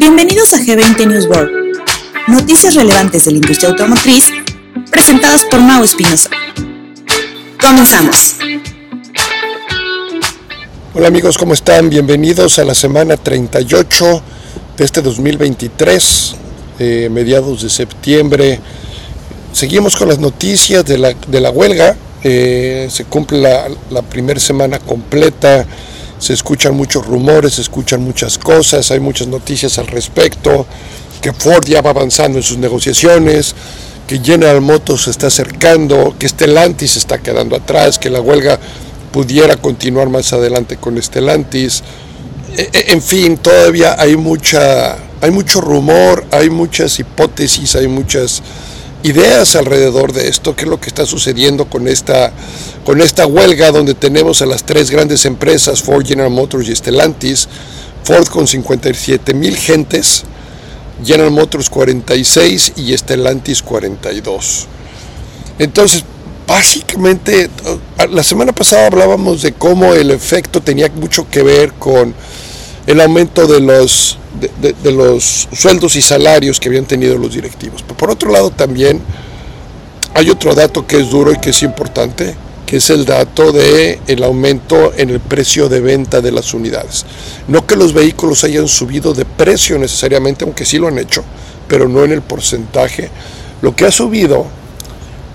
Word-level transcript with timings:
Bienvenidos 0.00 0.52
a 0.52 0.56
G20 0.58 1.06
News 1.06 1.26
World, 1.26 1.52
noticias 2.26 2.74
relevantes 2.74 3.24
de 3.24 3.30
la 3.30 3.36
industria 3.36 3.68
automotriz 3.68 4.32
presentadas 4.90 5.44
por 5.44 5.60
Mau 5.60 5.84
Espinosa. 5.84 6.28
Comenzamos. 7.60 8.34
Hola 10.94 11.06
amigos, 11.06 11.38
¿cómo 11.38 11.54
están? 11.54 11.90
Bienvenidos 11.90 12.58
a 12.58 12.64
la 12.64 12.74
semana 12.74 13.16
38 13.16 14.22
de 14.76 14.84
este 14.84 15.00
2023, 15.00 16.34
eh, 16.80 17.08
mediados 17.12 17.62
de 17.62 17.70
septiembre. 17.70 18.58
Seguimos 19.52 19.94
con 19.94 20.08
las 20.08 20.18
noticias 20.18 20.84
de 20.84 20.98
la, 20.98 21.14
de 21.14 21.40
la 21.40 21.50
huelga. 21.50 21.94
Eh, 22.24 22.88
se 22.90 23.04
cumple 23.04 23.38
la, 23.42 23.68
la 23.90 24.02
primera 24.02 24.40
semana 24.40 24.80
completa 24.80 25.64
se 26.18 26.32
escuchan 26.32 26.74
muchos 26.76 27.06
rumores, 27.06 27.54
se 27.54 27.62
escuchan 27.62 28.02
muchas 28.02 28.38
cosas, 28.38 28.90
hay 28.90 29.00
muchas 29.00 29.28
noticias 29.28 29.78
al 29.78 29.86
respecto, 29.86 30.66
que 31.20 31.32
Ford 31.32 31.64
ya 31.66 31.82
va 31.82 31.90
avanzando 31.90 32.38
en 32.38 32.44
sus 32.44 32.58
negociaciones, 32.58 33.54
que 34.06 34.18
General 34.20 34.60
Motors 34.60 35.02
se 35.02 35.10
está 35.10 35.26
acercando, 35.26 36.14
que 36.18 36.28
Stellantis 36.28 36.92
se 36.92 36.98
está 36.98 37.18
quedando 37.18 37.56
atrás, 37.56 37.98
que 37.98 38.10
la 38.10 38.20
huelga 38.20 38.58
pudiera 39.12 39.56
continuar 39.56 40.08
más 40.08 40.32
adelante 40.32 40.76
con 40.76 41.00
Stellantis. 41.02 41.82
E, 42.56 42.70
e, 42.72 42.92
en 42.92 43.02
fin, 43.02 43.36
todavía 43.36 43.96
hay 43.98 44.16
mucha 44.16 44.96
hay 45.20 45.30
mucho 45.30 45.60
rumor, 45.60 46.24
hay 46.30 46.48
muchas 46.48 46.98
hipótesis, 46.98 47.74
hay 47.74 47.88
muchas 47.88 48.42
ideas 49.02 49.56
alrededor 49.56 50.12
de 50.12 50.28
esto, 50.28 50.56
qué 50.56 50.64
es 50.64 50.68
lo 50.68 50.80
que 50.80 50.88
está 50.88 51.06
sucediendo 51.06 51.66
con 51.66 51.88
esta, 51.88 52.32
con 52.84 53.00
esta 53.00 53.26
huelga 53.26 53.70
donde 53.70 53.94
tenemos 53.94 54.42
a 54.42 54.46
las 54.46 54.64
tres 54.64 54.90
grandes 54.90 55.24
empresas, 55.24 55.82
Ford, 55.82 56.06
General 56.06 56.30
Motors 56.30 56.68
y 56.68 56.74
Stellantis, 56.74 57.48
Ford 58.04 58.26
con 58.28 58.46
57 58.46 59.34
mil 59.34 59.56
gentes, 59.56 60.24
General 61.04 61.30
Motors 61.30 61.70
46 61.70 62.72
y 62.76 62.96
Stellantis 62.96 63.62
42. 63.62 64.66
Entonces, 65.58 66.04
básicamente, 66.46 67.50
la 68.10 68.22
semana 68.22 68.52
pasada 68.52 68.86
hablábamos 68.86 69.42
de 69.42 69.52
cómo 69.52 69.94
el 69.94 70.10
efecto 70.10 70.60
tenía 70.60 70.88
mucho 70.88 71.28
que 71.30 71.42
ver 71.42 71.72
con 71.74 72.14
el 72.86 73.00
aumento 73.00 73.46
de 73.46 73.60
los 73.60 74.18
de, 74.40 74.92
los 74.92 75.48
sueldos 75.52 75.96
y 75.96 76.02
salarios 76.02 76.60
que 76.60 76.68
habían 76.68 76.84
tenido 76.84 77.16
los 77.18 77.34
directivos. 77.34 77.82
Pero 77.82 77.96
por 77.96 78.10
otro 78.10 78.30
lado 78.30 78.50
también 78.50 79.00
hay 80.14 80.30
otro 80.30 80.54
dato 80.54 80.86
que 80.86 81.00
es 81.00 81.10
duro 81.10 81.32
y 81.32 81.38
que 81.38 81.50
es 81.50 81.62
importante, 81.62 82.34
que 82.66 82.78
es 82.78 82.90
el 82.90 83.04
dato 83.04 83.52
de 83.52 84.00
el 84.06 84.22
aumento 84.22 84.92
en 84.96 85.10
el 85.10 85.20
precio 85.20 85.68
de 85.68 85.80
venta 85.80 86.20
de 86.20 86.32
las 86.32 86.54
unidades. 86.54 87.04
No 87.46 87.66
que 87.66 87.76
los 87.76 87.92
vehículos 87.92 88.44
hayan 88.44 88.68
subido 88.68 89.14
de 89.14 89.24
precio 89.24 89.78
necesariamente, 89.78 90.44
aunque 90.44 90.64
sí 90.64 90.78
lo 90.78 90.88
han 90.88 90.98
hecho, 90.98 91.24
pero 91.66 91.88
no 91.88 92.04
en 92.04 92.12
el 92.12 92.22
porcentaje. 92.22 93.10
Lo 93.62 93.74
que 93.74 93.86
ha 93.86 93.90
subido 93.90 94.46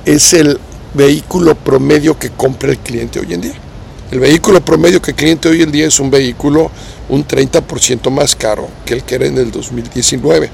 es 0.06 0.34
el 0.34 0.60
vehículo 0.94 1.56
promedio 1.56 2.18
que 2.18 2.30
compra 2.30 2.72
el 2.72 2.80
cliente 2.80 3.20
hoy 3.20 3.34
en 3.34 3.42
día. 3.42 3.63
El 4.14 4.20
vehículo 4.20 4.64
promedio 4.64 5.02
que 5.02 5.16
cliente 5.16 5.50
hoy 5.50 5.64
en 5.64 5.72
día 5.72 5.88
es 5.88 6.00
un 6.00 6.12
vehículo 6.12 6.70
un 7.10 7.28
30% 7.28 8.12
más 8.12 8.36
caro 8.36 8.70
que 8.86 8.94
el 8.94 9.04
que 9.04 9.16
era 9.16 9.26
en 9.26 9.40
el 9.40 9.50
2019. 9.50 10.52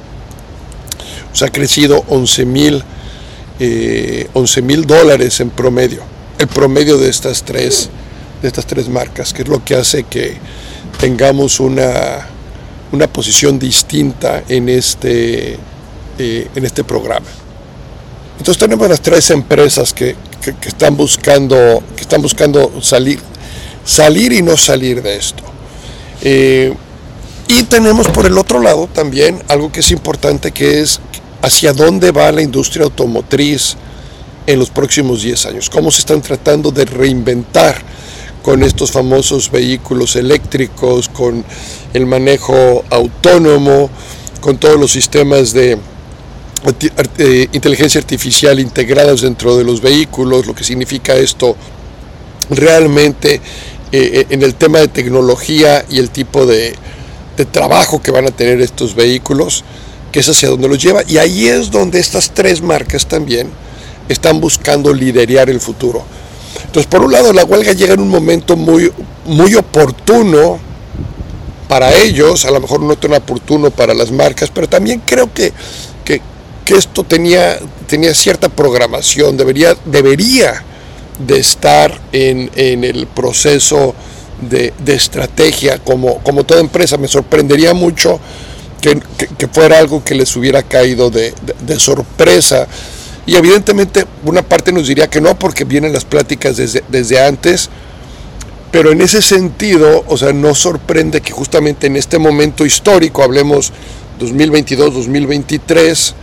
O 1.33 1.35
sea, 1.35 1.49
ha 1.49 1.51
crecido 1.51 2.05
11 2.07 2.45
mil 2.45 2.85
eh, 3.59 4.29
dólares 4.87 5.41
en 5.41 5.49
promedio. 5.49 6.03
El 6.37 6.47
promedio 6.47 6.97
de 6.97 7.09
estas 7.09 7.43
tres, 7.43 7.89
de 8.41 8.47
estas 8.47 8.65
tres 8.65 8.87
marcas, 8.87 9.33
que 9.33 9.41
es 9.41 9.49
lo 9.49 9.61
que 9.65 9.75
hace 9.75 10.03
que 10.03 10.37
tengamos 10.97 11.59
una, 11.59 12.29
una 12.93 13.07
posición 13.11 13.59
distinta 13.59 14.41
en 14.47 14.69
este, 14.69 15.57
eh, 16.17 16.47
en 16.55 16.65
este 16.65 16.85
programa. 16.85 17.27
Entonces 18.37 18.57
tenemos 18.57 18.87
las 18.87 19.01
tres 19.01 19.29
empresas 19.31 19.93
que, 19.93 20.15
están 20.65 20.95
buscando, 20.95 21.83
que 21.97 22.03
están 22.03 22.21
buscando 22.21 22.81
salir, 22.81 23.19
salir 23.89 24.31
y 24.33 24.41
no 24.41 24.55
salir 24.55 25.01
de 25.01 25.15
esto. 25.15 25.43
Eh, 26.21 26.73
y 27.47 27.63
tenemos 27.63 28.07
por 28.09 28.27
el 28.27 28.37
otro 28.37 28.61
lado 28.61 28.87
también 28.87 29.41
algo 29.47 29.71
que 29.71 29.79
es 29.79 29.89
importante, 29.89 30.51
que 30.51 30.81
es 30.81 30.99
hacia 31.41 31.73
dónde 31.73 32.11
va 32.11 32.31
la 32.31 32.43
industria 32.43 32.85
automotriz 32.85 33.75
en 34.45 34.59
los 34.59 34.69
próximos 34.69 35.23
10 35.23 35.45
años, 35.47 35.69
cómo 35.69 35.89
se 35.89 35.99
están 35.99 36.21
tratando 36.21 36.71
de 36.71 36.85
reinventar 36.85 37.81
con 38.43 38.61
estos 38.63 38.91
famosos 38.91 39.49
vehículos 39.49 40.15
eléctricos, 40.15 41.09
con 41.09 41.43
el 41.93 42.05
manejo 42.05 42.83
autónomo, 42.89 43.89
con 44.39 44.57
todos 44.57 44.79
los 44.79 44.91
sistemas 44.91 45.51
de 45.51 45.77
eh, 47.17 47.47
inteligencia 47.51 47.99
artificial 47.99 48.59
integrados 48.59 49.21
dentro 49.21 49.57
de 49.57 49.63
los 49.63 49.81
vehículos, 49.81 50.45
lo 50.45 50.53
que 50.53 50.63
significa 50.63 51.15
esto 51.15 51.55
realmente 52.49 53.41
eh, 53.91 54.27
en 54.29 54.43
el 54.43 54.53
tema 54.53 54.79
de 54.79 54.87
tecnología 54.87 55.83
y 55.89 55.97
el 55.99 56.11
tipo 56.11 56.45
de, 56.45 56.75
trabajo 57.51 58.01
que 58.01 58.11
van 58.11 58.27
a 58.27 58.31
tener 58.31 58.59
estos 58.59 58.93
vehículos, 58.95 59.63
que 60.11 60.19
es 60.19 60.27
hacia 60.27 60.49
donde 60.49 60.67
los 60.67 60.81
lleva. 60.81 61.03
Y 61.07 61.17
ahí 61.17 61.47
es 61.47 61.71
donde 61.71 61.99
estas 61.99 62.31
tres 62.31 62.61
marcas 62.61 63.07
también 63.07 63.49
están 64.09 64.41
buscando 64.41 64.93
liderar 64.93 65.49
el 65.49 65.61
futuro. 65.61 66.03
Entonces, 66.65 66.85
por 66.87 67.01
un 67.01 67.11
lado, 67.11 67.31
la 67.31 67.45
huelga 67.45 67.71
llega 67.71 67.93
en 67.93 68.01
un 68.01 68.09
momento 68.09 68.57
muy, 68.57 68.91
muy 69.25 69.55
oportuno 69.55 70.59
para 71.69 71.93
ellos, 71.93 72.45
a 72.45 72.51
lo 72.51 72.59
mejor 72.59 72.81
no 72.81 72.97
tan 72.97 73.13
oportuno 73.13 73.71
para 73.71 73.93
las 73.93 74.11
marcas, 74.11 74.51
pero 74.53 74.67
también 74.67 75.01
creo 75.05 75.31
que, 75.33 75.53
que, 76.03 76.21
esto 76.75 77.03
tenía, 77.03 77.57
tenía 77.87 78.13
cierta 78.13 78.47
programación, 78.47 79.35
debería, 79.37 79.75
debería 79.85 80.63
de 81.19 81.39
estar 81.39 81.99
en, 82.11 82.49
el 82.55 83.07
proceso 83.07 83.93
de, 84.41 84.73
estrategia 84.87 85.79
como, 85.79 86.19
como 86.19 86.43
toda 86.43 86.61
empresa. 86.61 86.97
Me 86.97 87.07
sorprendería 87.07 87.73
mucho 87.73 88.19
que, 88.81 89.47
fuera 89.51 89.77
algo 89.77 90.03
que 90.03 90.15
les 90.15 90.35
hubiera 90.35 90.63
caído 90.63 91.09
de, 91.09 91.33
sorpresa. 91.77 92.67
Y 93.25 93.35
evidentemente 93.35 94.05
una 94.25 94.41
parte 94.41 94.71
nos 94.71 94.87
diría 94.87 95.09
que 95.09 95.21
no, 95.21 95.37
porque 95.37 95.63
vienen 95.63 95.93
las 95.93 96.05
pláticas 96.05 96.57
desde, 96.57 96.83
desde 96.87 97.23
antes, 97.23 97.69
pero 98.71 98.91
en 98.91 99.01
ese 99.01 99.21
sentido, 99.21 100.03
o 100.07 100.17
sea, 100.17 100.31
no 100.33 100.55
sorprende 100.55 101.21
que 101.21 101.31
justamente 101.31 101.87
en 101.87 101.95
este 101.95 102.17
momento 102.19 102.65
histórico, 102.65 103.23
hablemos 103.23 103.71
2022-2023, 104.19 106.13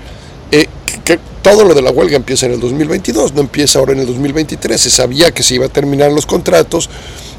eh, 0.52 0.66
que, 1.04 1.18
todo 1.46 1.64
lo 1.64 1.74
de 1.74 1.82
la 1.82 1.92
huelga 1.92 2.16
empieza 2.16 2.46
en 2.46 2.52
el 2.52 2.60
2022, 2.60 3.34
no 3.34 3.40
empieza 3.40 3.78
ahora 3.78 3.92
en 3.92 4.00
el 4.00 4.06
2023. 4.06 4.80
Se 4.80 4.90
sabía 4.90 5.30
que 5.30 5.44
se 5.44 5.54
iba 5.54 5.66
a 5.66 5.68
terminar 5.68 6.10
los 6.10 6.26
contratos 6.26 6.90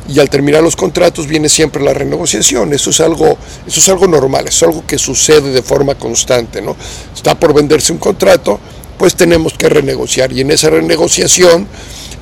y 0.07 0.19
al 0.19 0.29
terminar 0.29 0.63
los 0.63 0.77
contratos 0.77 1.27
viene 1.27 1.49
siempre 1.49 1.83
la 1.83 1.93
renegociación. 1.93 2.73
Eso 2.73 2.91
es 2.91 3.01
algo, 3.01 3.37
eso 3.67 3.79
es 3.81 3.89
algo 3.89 4.07
normal, 4.07 4.47
es 4.47 4.63
algo 4.63 4.85
que 4.87 4.97
sucede 4.97 5.51
de 5.51 5.61
forma 5.61 5.95
constante. 5.95 6.61
¿no? 6.61 6.77
Está 7.13 7.37
por 7.37 7.53
venderse 7.53 7.91
un 7.91 7.99
contrato, 7.99 8.59
pues 8.97 9.15
tenemos 9.15 9.53
que 9.53 9.67
renegociar 9.67 10.31
y 10.31 10.39
en 10.39 10.51
esa 10.51 10.69
renegociación 10.69 11.67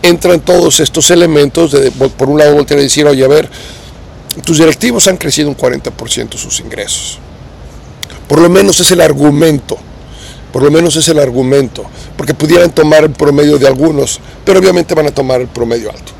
entran 0.01 0.39
todos 0.41 0.79
estos 0.79 1.11
elementos 1.11 1.71
de, 1.71 1.91
por 1.91 2.29
un 2.29 2.39
lado, 2.39 2.55
voltear 2.55 2.79
a 2.79 2.83
decir, 2.83 3.05
oye, 3.05 3.23
a 3.23 3.27
ver, 3.27 3.47
tus 4.43 4.57
directivos 4.57 5.07
han 5.07 5.17
crecido 5.17 5.49
un 5.49 5.55
40% 5.55 6.35
sus 6.35 6.59
ingresos. 6.61 7.19
Por 8.27 8.41
lo 8.41 8.49
menos 8.49 8.79
es 8.79 8.91
el 8.91 9.01
argumento 9.01 9.77
por 10.55 10.63
lo 10.63 10.71
menos 10.71 10.95
es 10.95 11.09
el 11.09 11.19
argumento, 11.19 11.83
porque 12.15 12.33
pudieran 12.33 12.71
tomar 12.71 13.03
el 13.03 13.09
promedio 13.09 13.57
de 13.57 13.67
algunos, 13.67 14.21
pero 14.45 14.57
obviamente 14.57 14.95
van 14.95 15.07
a 15.07 15.11
tomar 15.11 15.41
el 15.41 15.49
promedio 15.49 15.91
alto. 15.91 16.13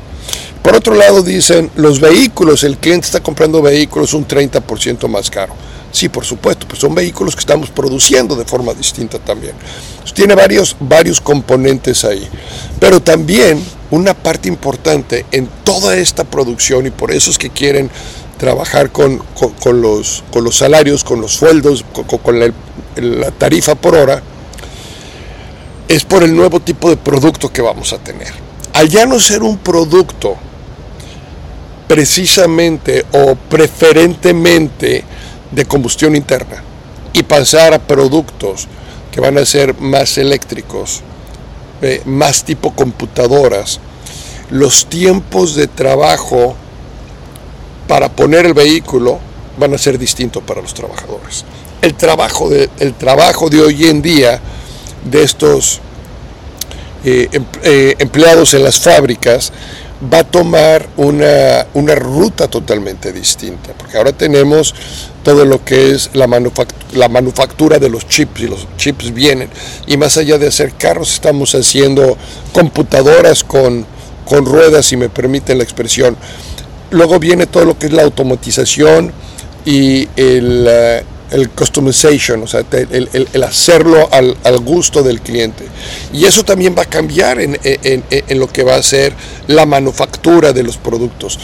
Por 0.62 0.76
otro 0.76 0.94
lado 0.94 1.22
dicen, 1.22 1.70
los 1.76 2.00
vehículos, 2.00 2.62
el 2.62 2.76
cliente 2.76 3.06
está 3.06 3.22
comprando 3.22 3.62
vehículos 3.62 4.12
un 4.12 4.28
30% 4.28 5.08
más 5.08 5.30
caro. 5.30 5.54
Sí, 5.90 6.10
por 6.10 6.26
supuesto, 6.26 6.68
pues 6.68 6.80
son 6.80 6.94
vehículos 6.94 7.34
que 7.34 7.40
estamos 7.40 7.70
produciendo 7.70 8.36
de 8.36 8.44
forma 8.44 8.74
distinta 8.74 9.18
también. 9.18 9.54
tiene 10.12 10.34
varios, 10.34 10.76
varios 10.80 11.18
componentes 11.18 12.04
ahí. 12.04 12.28
Pero 12.78 13.00
también 13.00 13.58
una 13.90 14.12
parte 14.12 14.48
importante 14.48 15.24
en 15.32 15.48
toda 15.64 15.96
esta 15.96 16.24
producción, 16.24 16.84
y 16.84 16.90
por 16.90 17.10
eso 17.10 17.30
es 17.30 17.38
que 17.38 17.48
quieren 17.48 17.90
trabajar 18.36 18.92
con, 18.92 19.22
los, 19.64 20.24
con 20.30 20.44
los 20.44 20.58
salarios, 20.58 21.04
con 21.04 21.22
los 21.22 21.32
sueldos, 21.32 21.86
con, 21.94 22.18
con 22.18 22.38
la, 22.38 22.52
la 22.96 23.30
tarifa 23.30 23.74
por 23.74 23.94
hora, 23.94 24.22
es 25.88 26.04
por 26.04 26.22
el 26.22 26.34
nuevo 26.34 26.60
tipo 26.60 26.90
de 26.90 26.96
producto 26.96 27.52
que 27.52 27.62
vamos 27.62 27.92
a 27.92 27.98
tener. 27.98 28.32
Al 28.72 28.88
ya 28.88 29.06
no 29.06 29.20
ser 29.20 29.42
un 29.42 29.58
producto 29.58 30.36
precisamente 31.86 33.06
o 33.12 33.36
preferentemente 33.36 35.04
de 35.50 35.64
combustión 35.64 36.16
interna 36.16 36.62
y 37.12 37.22
pasar 37.22 37.72
a 37.74 37.78
productos 37.78 38.66
que 39.12 39.20
van 39.20 39.38
a 39.38 39.46
ser 39.46 39.78
más 39.80 40.18
eléctricos, 40.18 41.02
eh, 41.82 42.02
más 42.04 42.44
tipo 42.44 42.72
computadoras, 42.72 43.80
los 44.50 44.86
tiempos 44.86 45.54
de 45.54 45.66
trabajo 45.68 46.54
para 47.88 48.08
poner 48.08 48.46
el 48.46 48.54
vehículo 48.54 49.18
van 49.58 49.72
a 49.74 49.78
ser 49.78 49.98
distintos 49.98 50.42
para 50.42 50.60
los 50.60 50.74
trabajadores. 50.74 51.44
El 51.82 51.94
trabajo 51.94 52.48
de, 52.48 52.68
el 52.80 52.94
trabajo 52.94 53.48
de 53.48 53.60
hoy 53.60 53.84
en 53.86 54.02
día 54.02 54.40
de 55.04 55.22
estos 55.22 55.80
eh, 57.04 57.28
em, 57.32 57.44
eh, 57.62 57.94
empleados 57.98 58.54
en 58.54 58.64
las 58.64 58.80
fábricas 58.80 59.52
va 60.12 60.18
a 60.18 60.24
tomar 60.24 60.88
una, 60.96 61.66
una, 61.74 61.94
ruta 61.94 62.48
totalmente 62.48 63.12
distinta, 63.12 63.72
porque 63.78 63.96
ahora 63.96 64.12
tenemos 64.12 64.74
todo 65.22 65.44
lo 65.44 65.64
que 65.64 65.92
es 65.92 66.10
la 66.12 66.26
manufactura, 66.26 66.84
la 66.92 67.08
manufactura 67.08 67.78
de 67.78 67.88
los 67.88 68.06
chips, 68.06 68.40
y 68.40 68.46
los 68.46 68.66
chips 68.76 69.14
vienen, 69.14 69.48
y 69.86 69.96
más 69.96 70.16
allá 70.18 70.36
de 70.36 70.48
hacer 70.48 70.74
carros, 70.74 71.14
estamos 71.14 71.54
haciendo 71.54 72.18
computadoras 72.52 73.42
con, 73.42 73.86
con 74.26 74.44
ruedas, 74.44 74.86
si 74.86 74.96
me 74.96 75.08
permiten 75.08 75.58
la 75.58 75.64
expresión. 75.64 76.16
Luego 76.90 77.18
viene 77.18 77.46
todo 77.46 77.64
lo 77.64 77.78
que 77.78 77.86
es 77.86 77.92
la 77.92 78.02
automatización 78.02 79.12
y 79.64 80.08
el, 80.16 80.66
eh, 80.68 81.04
el 81.30 81.50
customization, 81.50 82.42
o 82.42 82.46
sea, 82.46 82.64
el, 82.70 83.42
hacerlo 83.42 84.08
al, 84.12 84.58
gusto 84.60 85.02
del 85.02 85.20
cliente. 85.20 85.64
Y 86.12 86.24
eso 86.24 86.44
también 86.44 86.74
va 86.76 86.82
a 86.82 86.86
cambiar 86.86 87.38
en, 87.40 87.58
lo 88.38 88.46
que 88.48 88.62
va 88.62 88.76
a 88.76 88.82
ser 88.82 89.12
la 89.46 89.66
manufactura 89.66 90.52
de 90.52 90.62
los 90.62 90.76
productos. 90.76 91.38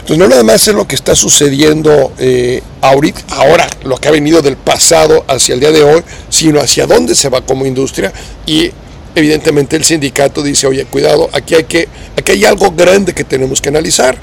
Entonces, 0.00 0.18
no 0.18 0.28
nada 0.28 0.42
más 0.42 0.66
es 0.66 0.74
lo 0.74 0.88
que 0.88 0.94
está 0.94 1.14
sucediendo 1.14 2.12
eh, 2.18 2.62
ahorita, 2.80 3.20
ahora, 3.28 3.66
lo 3.84 3.96
que 3.98 4.08
ha 4.08 4.10
venido 4.10 4.40
del 4.40 4.56
pasado 4.56 5.24
hacia 5.28 5.54
el 5.54 5.60
día 5.60 5.70
de 5.70 5.82
hoy, 5.82 6.02
sino 6.30 6.60
hacia 6.60 6.86
dónde 6.86 7.14
se 7.14 7.28
va 7.28 7.42
como 7.42 7.66
industria 7.66 8.12
y 8.46 8.70
evidentemente 9.14 9.76
el 9.76 9.84
sindicato 9.84 10.42
dice, 10.42 10.66
oye, 10.66 10.84
cuidado, 10.86 11.28
aquí 11.32 11.54
hay, 11.54 11.64
que, 11.64 11.88
aquí 12.16 12.32
hay 12.32 12.44
algo 12.44 12.70
grande 12.70 13.12
que 13.12 13.24
tenemos 13.24 13.60
que 13.60 13.68
analizar 13.68 14.16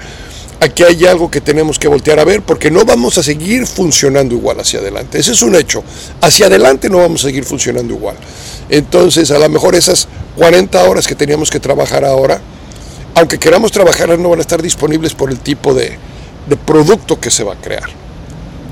aquí 0.59 0.83
hay 0.83 1.05
algo 1.05 1.29
que 1.29 1.41
tenemos 1.41 1.79
que 1.79 1.87
voltear 1.87 2.19
a 2.19 2.23
ver 2.23 2.41
porque 2.41 2.71
no 2.71 2.85
vamos 2.85 3.17
a 3.17 3.23
seguir 3.23 3.67
funcionando 3.67 4.35
igual 4.35 4.59
hacia 4.59 4.79
adelante. 4.79 5.19
Ese 5.19 5.31
es 5.33 5.41
un 5.41 5.55
hecho. 5.55 5.83
Hacia 6.21 6.47
adelante 6.47 6.89
no 6.89 6.97
vamos 6.97 7.21
a 7.23 7.27
seguir 7.27 7.45
funcionando 7.45 7.93
igual. 7.93 8.15
Entonces, 8.69 9.31
a 9.31 9.39
lo 9.39 9.49
mejor 9.49 9.75
esas 9.75 10.07
40 10.37 10.83
horas 10.83 11.07
que 11.07 11.15
teníamos 11.15 11.49
que 11.49 11.59
trabajar 11.59 12.03
ahora, 12.03 12.41
aunque 13.15 13.37
queramos 13.37 13.71
trabajar, 13.71 14.17
no 14.17 14.29
van 14.29 14.39
a 14.39 14.41
estar 14.41 14.61
disponibles 14.61 15.13
por 15.13 15.29
el 15.29 15.39
tipo 15.39 15.73
de, 15.73 15.97
producto 16.65 17.19
que 17.19 17.31
se 17.31 17.43
va 17.43 17.53
a 17.53 17.57
crear. 17.57 17.89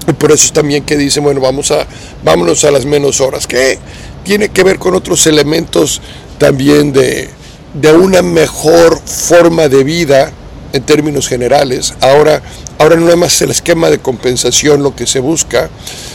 Y 0.07 0.13
por 0.13 0.31
eso 0.31 0.45
es 0.45 0.51
también 0.51 0.83
que 0.83 0.97
dicen, 0.97 1.23
bueno, 1.23 1.39
vamos 1.39 1.71
a, 1.71 1.87
vámonos 2.23 2.63
a 2.65 2.71
las 2.71 2.85
menos 2.85 3.21
horas, 3.21 3.47
que 3.47 3.79
tiene 4.23 4.49
que 4.49 4.63
ver 4.63 4.79
con 4.79 4.95
otros 4.95 5.25
elementos 5.27 6.01
también 6.37 6.91
de, 6.91 7.29
de 7.73 7.93
una 7.93 8.21
mejor 8.21 8.99
forma 8.99 9.69
de 9.69 9.83
vida 9.83 10.33
en 10.73 10.83
términos 10.83 11.27
generales. 11.27 11.93
Ahora, 12.01 12.41
ahora 12.79 12.97
no 12.97 13.09
es 13.09 13.15
más 13.15 13.41
el 13.41 13.51
esquema 13.51 13.89
de 13.89 13.99
compensación 13.99 14.83
lo 14.83 14.95
que 14.95 15.07
se 15.07 15.19
busca, 15.19 15.69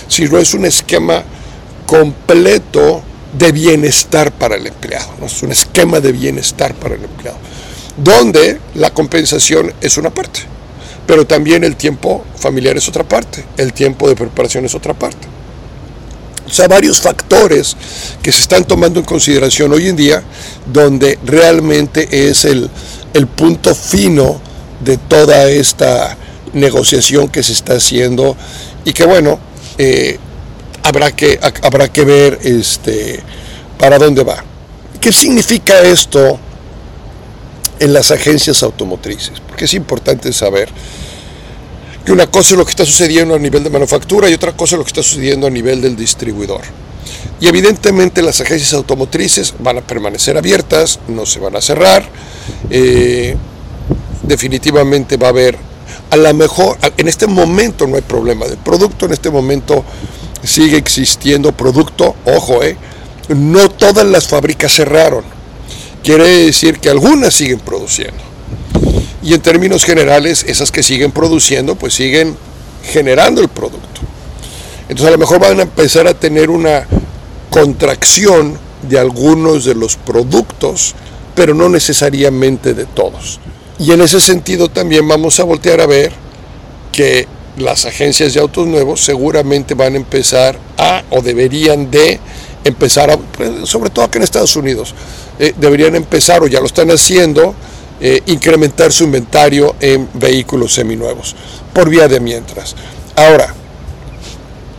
sino 0.09 0.37
es 0.39 0.53
un 0.53 0.67
esquema 0.67 1.23
completo 1.87 3.03
de 3.33 3.53
bienestar 3.53 4.33
para 4.33 4.57
el 4.57 4.67
empleado. 4.67 5.11
¿no? 5.21 5.27
Es 5.27 5.43
un 5.43 5.53
esquema 5.53 6.01
de 6.01 6.13
bienestar 6.13 6.75
para 6.75 6.97
el 6.97 7.05
empleado, 7.05 7.39
donde 7.97 8.61
la 8.75 8.93
compensación 8.93 9.73
es 9.81 9.97
una 9.97 10.11
parte, 10.11 10.41
pero 11.07 11.27
también 11.27 11.65
el 11.65 11.77
tiempo 11.77 12.25
familiar 12.37 12.77
es 12.77 12.89
otra 12.89 13.05
parte, 13.05 13.45
el 13.57 13.73
tiempo 13.73 14.09
de 14.09 14.17
preparación 14.17 14.65
es 14.65 14.75
otra 14.75 14.93
parte. 14.95 15.27
O 16.47 16.51
sea, 16.51 16.67
varios 16.67 17.01
factores 17.01 17.77
que 18.23 18.33
se 18.33 18.41
están 18.41 18.65
tomando 18.65 18.99
en 18.99 19.05
consideración 19.05 19.71
hoy 19.73 19.89
en 19.89 19.97
día, 19.97 20.23
donde 20.73 21.19
realmente 21.25 22.09
es 22.29 22.47
el, 22.47 22.71
el 23.13 23.27
punto 23.27 23.75
fino 23.75 24.48
de 24.81 24.97
toda 24.97 25.51
esta 25.51 26.17
negociación 26.53 27.29
que 27.29 27.43
se 27.43 27.53
está 27.53 27.75
haciendo 27.75 28.37
y 28.85 28.93
que 28.93 29.05
bueno, 29.05 29.39
eh, 29.77 30.19
habrá, 30.83 31.15
que, 31.15 31.39
habrá 31.63 31.89
que 31.93 32.05
ver 32.05 32.39
este, 32.43 33.21
para 33.79 33.99
dónde 33.99 34.25
va. 34.25 34.45
¿Qué 35.01 35.13
significa 35.13 35.81
esto 35.81 36.39
en 37.79 37.93
las 37.93 38.11
agencias 38.11 38.63
automotrices? 38.63 39.41
Porque 39.47 39.67
es 39.67 39.75
importante 39.75 40.33
saber 40.33 40.69
que 42.05 42.13
una 42.13 42.27
cosa 42.27 42.55
es 42.55 42.59
lo 42.59 42.65
que 42.65 42.71
está 42.71 42.85
sucediendo 42.85 43.35
a 43.35 43.39
nivel 43.39 43.63
de 43.63 43.71
manufactura 43.71 44.29
y 44.31 44.35
otra 44.35 44.57
cosa 44.57 44.75
es 44.75 44.79
lo 44.79 44.85
que 44.85 44.89
está 44.89 45.03
sucediendo 45.03 45.47
a 45.47 45.51
nivel 45.51 45.81
del 45.81 45.95
distribuidor. 45.95 46.63
Y 47.41 47.47
evidentemente 47.47 48.23
las 48.23 48.41
agencias 48.41 48.73
automotrices 48.73 49.55
van 49.59 49.79
a 49.79 49.81
permanecer 49.83 50.37
abiertas, 50.37 50.99
no 51.09 51.25
se 51.27 51.39
van 51.39 51.55
a 51.55 51.61
cerrar. 51.61 52.09
Eh, 52.71 53.37
definitivamente 54.23 55.17
va 55.17 55.29
a 55.29 55.31
haber, 55.31 55.57
a 56.11 56.17
lo 56.17 56.35
mejor, 56.35 56.79
en 56.97 57.09
este 57.09 57.27
momento 57.27 57.87
no 57.87 57.97
hay 57.97 58.03
problema 58.03 58.47
de 58.47 58.57
producto, 58.57 59.07
en 59.07 59.13
este 59.13 59.31
momento 59.31 59.85
sigue 60.43 60.77
existiendo 60.77 61.53
producto, 61.53 62.15
ojo, 62.25 62.63
eh, 62.63 62.77
no 63.29 63.69
todas 63.71 64.07
las 64.07 64.29
fábricas 64.29 64.73
cerraron, 64.73 65.25
quiere 66.03 66.27
decir 66.47 66.79
que 66.79 66.91
algunas 66.91 67.35
siguen 67.35 67.61
produciendo. 67.61 68.29
Y 69.23 69.35
en 69.35 69.41
términos 69.41 69.85
generales, 69.85 70.45
esas 70.47 70.71
que 70.71 70.83
siguen 70.83 71.13
produciendo, 71.13 71.75
pues 71.75 71.95
siguen 71.95 72.37
generando 72.85 73.41
el 73.41 73.49
producto. 73.49 74.01
Entonces 74.83 75.09
a 75.09 75.11
lo 75.11 75.19
mejor 75.19 75.41
van 75.41 75.59
a 75.59 75.63
empezar 75.63 76.07
a 76.07 76.15
tener 76.15 76.49
una 76.49 76.87
contracción 77.51 78.59
de 78.83 78.99
algunos 78.99 79.65
de 79.65 79.75
los 79.75 79.97
productos, 79.97 80.95
pero 81.35 81.53
no 81.53 81.69
necesariamente 81.69 82.75
de 82.75 82.87
todos. 82.87 83.41
Y 83.79 83.93
en 83.93 84.01
ese 84.01 84.21
sentido 84.21 84.69
también 84.69 85.07
vamos 85.07 85.39
a 85.39 85.45
voltear 85.45 85.81
a 85.81 85.87
ver 85.87 86.13
que 86.91 87.29
las 87.57 87.85
agencias 87.85 88.35
de 88.35 88.41
autos 88.41 88.67
nuevos 88.67 89.05
seguramente 89.05 89.75
van 89.75 89.95
a 89.95 89.97
empezar 89.97 90.59
a, 90.77 91.05
o 91.11 91.23
deberían 91.23 91.89
de 91.91 92.19
empezar, 92.65 93.11
a, 93.11 93.17
pues, 93.17 93.69
sobre 93.69 93.91
todo 93.91 94.05
aquí 94.05 94.19
en 94.19 94.25
Estados 94.25 94.57
Unidos, 94.57 94.95
eh, 95.39 95.55
deberían 95.57 95.95
empezar, 95.95 96.43
o 96.43 96.49
ya 96.49 96.59
lo 96.59 96.67
están 96.67 96.91
haciendo, 96.91 97.55
eh, 98.01 98.21
incrementar 98.27 98.93
su 98.93 99.05
inventario 99.05 99.77
en 99.81 100.09
vehículos 100.15 100.75
seminuevos, 100.75 101.37
por 101.73 101.89
vía 101.89 102.09
de 102.09 102.19
mientras. 102.19 102.75
Ahora, 103.15 103.55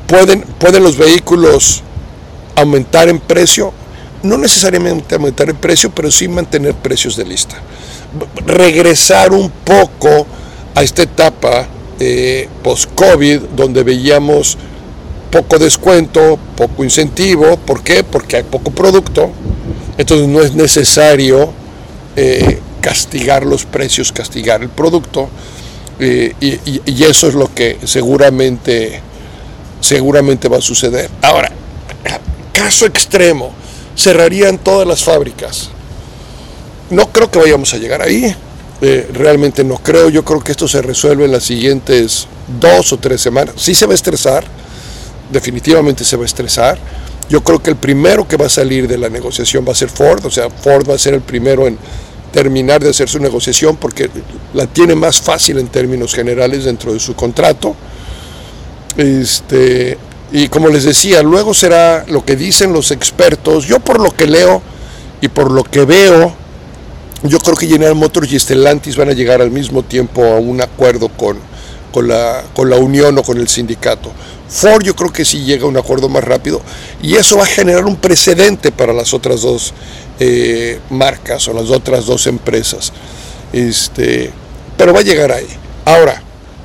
¿pueden, 0.07 0.41
¿pueden 0.41 0.83
los 0.83 0.97
vehículos 0.97 1.83
aumentar 2.55 3.07
en 3.07 3.19
precio? 3.19 3.71
No 4.23 4.37
necesariamente 4.37 5.15
aumentar 5.15 5.49
en 5.49 5.55
precio, 5.55 5.89
pero 5.89 6.11
sí 6.11 6.27
mantener 6.27 6.73
precios 6.75 7.15
de 7.15 7.25
lista 7.25 7.61
regresar 8.45 9.31
un 9.31 9.49
poco 9.49 10.25
a 10.75 10.83
esta 10.83 11.03
etapa 11.03 11.67
eh, 11.99 12.47
post-COVID, 12.63 13.41
donde 13.55 13.83
veíamos 13.83 14.57
poco 15.29 15.59
descuento, 15.59 16.39
poco 16.55 16.83
incentivo. 16.83 17.57
¿Por 17.57 17.83
qué? 17.83 18.03
Porque 18.03 18.37
hay 18.37 18.43
poco 18.43 18.71
producto. 18.71 19.31
Entonces 19.97 20.27
no 20.27 20.41
es 20.41 20.55
necesario 20.55 21.51
eh, 22.15 22.59
castigar 22.81 23.45
los 23.45 23.65
precios, 23.65 24.11
castigar 24.11 24.61
el 24.61 24.69
producto. 24.69 25.29
Eh, 25.99 26.33
y, 26.39 27.03
eso 27.03 27.27
es 27.27 27.33
lo 27.33 27.53
que 27.53 27.77
seguramente, 27.83 29.01
seguramente 29.81 30.47
va 30.47 30.57
a 30.57 30.61
suceder. 30.61 31.09
Ahora, 31.21 31.51
caso 32.53 32.85
extremo, 32.85 33.51
cerrarían 33.95 34.57
todas 34.57 34.87
las 34.87 35.03
fábricas. 35.03 35.69
No 36.89 37.11
creo 37.11 37.29
que 37.29 37.39
vayamos 37.39 37.73
a 37.73 37.77
llegar 37.77 38.01
ahí. 38.01 38.35
Eh, 38.81 39.09
realmente 39.13 39.63
no 39.63 39.77
creo. 39.77 40.09
Yo 40.09 40.23
creo 40.23 40.41
que 40.41 40.51
esto 40.51 40.67
se 40.67 40.81
resuelve 40.81 41.25
en 41.25 41.31
las 41.31 41.43
siguientes 41.43 42.27
dos 42.59 42.93
o 42.93 42.97
tres 42.97 43.21
semanas. 43.21 43.55
Sí 43.57 43.75
se 43.75 43.85
va 43.85 43.91
a 43.91 43.95
estresar. 43.95 44.43
Definitivamente 45.31 46.03
se 46.03 46.15
va 46.17 46.23
a 46.23 46.25
estresar. 46.25 46.79
Yo 47.29 47.43
creo 47.43 47.61
que 47.61 47.69
el 47.69 47.75
primero 47.75 48.27
que 48.27 48.37
va 48.37 48.47
a 48.47 48.49
salir 48.49 48.87
de 48.87 48.97
la 48.97 49.09
negociación 49.09 49.65
va 49.67 49.73
a 49.73 49.75
ser 49.75 49.89
Ford. 49.89 50.25
O 50.25 50.31
sea, 50.31 50.49
Ford 50.49 50.89
va 50.89 50.95
a 50.95 50.97
ser 50.97 51.13
el 51.13 51.21
primero 51.21 51.67
en 51.67 51.77
terminar 52.31 52.81
de 52.81 52.89
hacer 52.89 53.09
su 53.09 53.19
negociación 53.19 53.75
porque 53.77 54.09
la 54.53 54.67
tiene 54.67 54.95
más 54.95 55.19
fácil 55.19 55.57
en 55.59 55.67
términos 55.67 56.13
generales 56.13 56.63
dentro 56.63 56.93
de 56.93 56.99
su 56.99 57.15
contrato. 57.15 57.75
Este, 58.97 59.97
y 60.31 60.47
como 60.47 60.69
les 60.69 60.83
decía, 60.83 61.21
luego 61.23 61.53
será 61.53 62.05
lo 62.07 62.23
que 62.25 62.35
dicen 62.35 62.73
los 62.73 62.91
expertos. 62.91 63.65
Yo 63.65 63.79
por 63.79 63.99
lo 63.99 64.11
que 64.11 64.27
leo 64.27 64.61
y 65.21 65.27
por 65.27 65.51
lo 65.51 65.63
que 65.63 65.85
veo, 65.85 66.33
yo 67.23 67.39
creo 67.39 67.55
que 67.55 67.67
General 67.67 67.95
Motors 67.95 68.31
y 68.31 68.39
Stellantis 68.39 68.95
van 68.95 69.09
a 69.09 69.13
llegar 69.13 69.41
al 69.41 69.51
mismo 69.51 69.83
tiempo 69.83 70.23
a 70.23 70.39
un 70.39 70.61
acuerdo 70.61 71.09
con, 71.09 71.37
con, 71.91 72.07
la, 72.07 72.43
con 72.53 72.69
la 72.69 72.77
unión 72.77 73.17
o 73.17 73.23
con 73.23 73.37
el 73.37 73.47
sindicato. 73.47 74.11
Ford 74.47 74.83
yo 74.83 74.95
creo 74.95 75.11
que 75.11 75.25
sí 75.25 75.43
llega 75.43 75.65
a 75.65 75.67
un 75.67 75.77
acuerdo 75.77 76.09
más 76.09 76.23
rápido 76.23 76.61
y 77.03 77.15
eso 77.15 77.37
va 77.37 77.43
a 77.43 77.47
generar 77.47 77.85
un 77.85 77.97
precedente 77.97 78.71
para 78.71 78.93
las 78.93 79.13
otras 79.13 79.41
dos 79.41 79.73
eh, 80.19 80.79
marcas 80.89 81.47
o 81.47 81.53
las 81.53 81.69
otras 81.69 82.05
dos 82.05 82.25
empresas. 82.25 82.91
Este, 83.53 84.31
pero 84.77 84.93
va 84.93 84.99
a 84.99 85.03
llegar 85.03 85.31
ahí. 85.31 85.47
Ahora, 85.85 86.21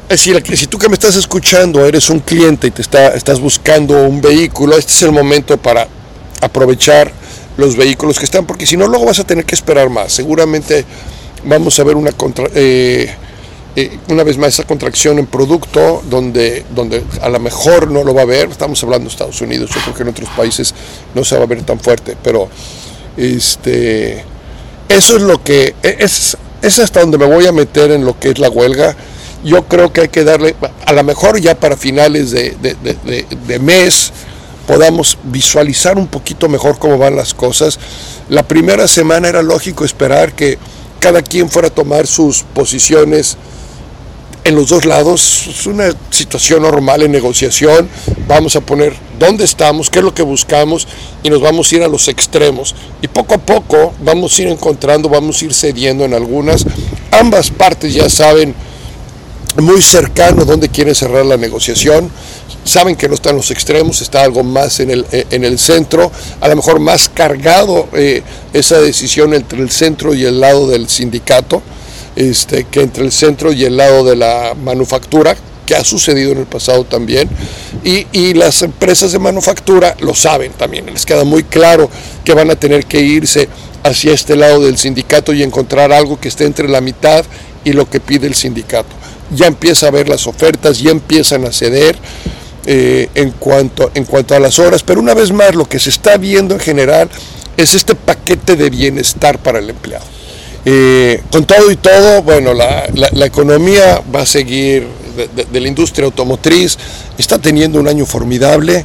decir, 0.08 0.42
si 0.56 0.66
tú 0.66 0.78
que 0.78 0.88
me 0.88 0.94
estás 0.94 1.16
escuchando 1.16 1.84
eres 1.84 2.08
un 2.10 2.20
cliente 2.20 2.68
y 2.68 2.70
te 2.70 2.82
está, 2.82 3.08
estás 3.08 3.40
buscando 3.40 4.02
un 4.06 4.20
vehículo, 4.20 4.78
este 4.78 4.92
es 4.92 5.02
el 5.02 5.12
momento 5.12 5.56
para 5.56 5.88
aprovechar 6.40 7.12
los 7.56 7.76
vehículos 7.76 8.18
que 8.18 8.24
están, 8.24 8.46
porque 8.46 8.66
si 8.66 8.76
no, 8.76 8.86
luego 8.86 9.06
vas 9.06 9.18
a 9.18 9.24
tener 9.24 9.44
que 9.44 9.54
esperar 9.54 9.90
más. 9.90 10.12
Seguramente 10.12 10.84
vamos 11.44 11.78
a 11.78 11.84
ver 11.84 11.96
una 11.96 12.12
contra, 12.12 12.46
eh, 12.54 13.14
eh, 13.76 13.98
una 14.08 14.22
vez 14.24 14.38
más 14.38 14.54
esa 14.54 14.64
contracción 14.64 15.18
en 15.18 15.26
producto 15.26 16.02
donde, 16.08 16.64
donde 16.74 17.02
a 17.20 17.28
lo 17.28 17.38
mejor 17.40 17.90
no 17.90 18.04
lo 18.04 18.14
va 18.14 18.22
a 18.22 18.26
ver, 18.26 18.50
estamos 18.50 18.82
hablando 18.82 19.04
de 19.04 19.12
Estados 19.12 19.40
Unidos, 19.40 19.70
yo 19.74 19.80
creo 19.82 19.94
que 19.94 20.02
en 20.02 20.08
otros 20.08 20.28
países 20.30 20.74
no 21.14 21.24
se 21.24 21.36
va 21.36 21.44
a 21.44 21.46
ver 21.46 21.62
tan 21.62 21.78
fuerte, 21.78 22.16
pero 22.22 22.48
este, 23.16 24.24
eso 24.88 25.16
es 25.16 25.22
lo 25.22 25.42
que, 25.42 25.74
e, 25.82 25.96
es, 26.00 26.36
es 26.62 26.78
hasta 26.78 27.00
donde 27.00 27.18
me 27.18 27.26
voy 27.26 27.46
a 27.46 27.52
meter 27.52 27.90
en 27.90 28.04
lo 28.04 28.18
que 28.18 28.30
es 28.30 28.38
la 28.38 28.48
huelga. 28.48 28.96
Yo 29.44 29.64
creo 29.64 29.92
que 29.92 30.02
hay 30.02 30.08
que 30.08 30.24
darle, 30.24 30.56
a 30.86 30.92
lo 30.94 31.04
mejor 31.04 31.38
ya 31.38 31.54
para 31.54 31.76
finales 31.76 32.30
de, 32.30 32.56
de 33.46 33.58
mes, 33.58 34.10
podamos 34.66 35.18
visualizar 35.24 35.98
un 35.98 36.06
poquito 36.06 36.48
mejor 36.48 36.78
cómo 36.78 36.98
van 36.98 37.16
las 37.16 37.34
cosas. 37.34 37.78
La 38.28 38.42
primera 38.42 38.88
semana 38.88 39.28
era 39.28 39.42
lógico 39.42 39.84
esperar 39.84 40.32
que 40.32 40.58
cada 41.00 41.22
quien 41.22 41.50
fuera 41.50 41.68
a 41.68 41.74
tomar 41.74 42.06
sus 42.06 42.42
posiciones 42.42 43.36
en 44.44 44.54
los 44.54 44.68
dos 44.68 44.84
lados. 44.84 45.46
Es 45.48 45.66
una 45.66 45.90
situación 46.10 46.62
normal 46.62 47.02
en 47.02 47.12
negociación. 47.12 47.88
Vamos 48.28 48.56
a 48.56 48.60
poner 48.60 48.94
dónde 49.18 49.44
estamos, 49.44 49.90
qué 49.90 49.98
es 49.98 50.04
lo 50.04 50.14
que 50.14 50.22
buscamos 50.22 50.86
y 51.22 51.30
nos 51.30 51.40
vamos 51.40 51.70
a 51.70 51.76
ir 51.76 51.82
a 51.82 51.88
los 51.88 52.08
extremos. 52.08 52.74
Y 53.02 53.08
poco 53.08 53.34
a 53.34 53.38
poco 53.38 53.92
vamos 54.02 54.38
a 54.38 54.42
ir 54.42 54.48
encontrando, 54.48 55.08
vamos 55.08 55.40
a 55.40 55.44
ir 55.46 55.54
cediendo 55.54 56.04
en 56.04 56.14
algunas. 56.14 56.64
Ambas 57.10 57.50
partes 57.50 57.92
ya 57.92 58.08
saben 58.08 58.54
muy 59.56 59.82
cercano 59.82 60.44
dónde 60.44 60.68
quieren 60.68 60.94
cerrar 60.94 61.24
la 61.24 61.36
negociación. 61.36 62.10
Saben 62.64 62.96
que 62.96 63.08
no 63.08 63.14
están 63.14 63.36
los 63.36 63.50
extremos, 63.50 64.00
está 64.00 64.22
algo 64.22 64.42
más 64.42 64.80
en 64.80 64.90
el, 64.90 65.06
en 65.12 65.44
el 65.44 65.58
centro, 65.58 66.10
a 66.40 66.48
lo 66.48 66.56
mejor 66.56 66.80
más 66.80 67.08
cargado 67.08 67.88
eh, 67.92 68.22
esa 68.52 68.80
decisión 68.80 69.34
entre 69.34 69.60
el 69.60 69.70
centro 69.70 70.14
y 70.14 70.24
el 70.24 70.40
lado 70.40 70.66
del 70.66 70.88
sindicato 70.88 71.62
este, 72.16 72.64
que 72.64 72.80
entre 72.80 73.04
el 73.04 73.12
centro 73.12 73.52
y 73.52 73.64
el 73.64 73.76
lado 73.76 74.04
de 74.04 74.16
la 74.16 74.54
manufactura, 74.54 75.36
que 75.66 75.74
ha 75.74 75.82
sucedido 75.82 76.32
en 76.32 76.38
el 76.38 76.46
pasado 76.46 76.84
también, 76.84 77.28
y, 77.82 78.06
y, 78.12 78.34
las 78.34 78.62
empresas 78.62 79.12
de 79.12 79.18
manufactura 79.18 79.96
lo 80.00 80.14
saben 80.14 80.52
también, 80.52 80.86
les 80.86 81.06
queda 81.06 81.24
muy 81.24 81.42
claro 81.42 81.90
que 82.24 82.34
van 82.34 82.50
a 82.50 82.56
tener 82.56 82.84
que 82.86 83.00
irse 83.00 83.48
hacia 83.82 84.12
este 84.12 84.36
lado 84.36 84.60
del 84.60 84.78
sindicato 84.78 85.32
y 85.32 85.42
encontrar 85.42 85.92
algo 85.92 86.20
que 86.20 86.28
esté 86.28 86.44
entre 86.44 86.68
la 86.68 86.80
mitad 86.80 87.24
y 87.64 87.72
lo 87.72 87.88
que 87.88 88.00
pide 88.00 88.26
el 88.26 88.34
sindicato. 88.34 88.94
Ya 89.34 89.46
empieza 89.46 89.88
a 89.88 89.90
ver 89.90 90.08
las 90.08 90.26
ofertas, 90.26 90.78
ya 90.78 90.90
empiezan 90.90 91.44
a 91.44 91.52
ceder 91.52 91.96
eh, 92.66 93.08
en, 93.14 93.30
cuanto, 93.32 93.90
en 93.94 94.04
cuanto 94.04 94.34
a 94.34 94.40
las 94.40 94.58
horas, 94.58 94.82
pero 94.82 95.00
una 95.00 95.12
vez 95.12 95.32
más 95.32 95.54
lo 95.54 95.68
que 95.68 95.78
se 95.78 95.90
está 95.90 96.16
viendo 96.16 96.54
en 96.54 96.60
general 96.60 97.10
es 97.56 97.74
este 97.74 97.94
paquete 97.94 98.56
de 98.56 98.70
bienestar 98.70 99.38
para 99.38 99.58
el 99.58 99.70
empleado. 99.70 100.04
Eh, 100.64 101.20
con 101.30 101.44
todo 101.44 101.70
y 101.70 101.76
todo, 101.76 102.22
bueno, 102.22 102.54
la, 102.54 102.86
economía 103.26 104.02
va 104.14 104.22
a 104.22 104.26
seguir 104.26 104.86
de, 105.52 105.60
la 105.60 105.68
industria 105.68 106.06
automotriz, 106.06 106.78
está 107.18 107.38
teniendo 107.38 107.78
un 107.78 107.88
año 107.88 108.06
formidable. 108.06 108.84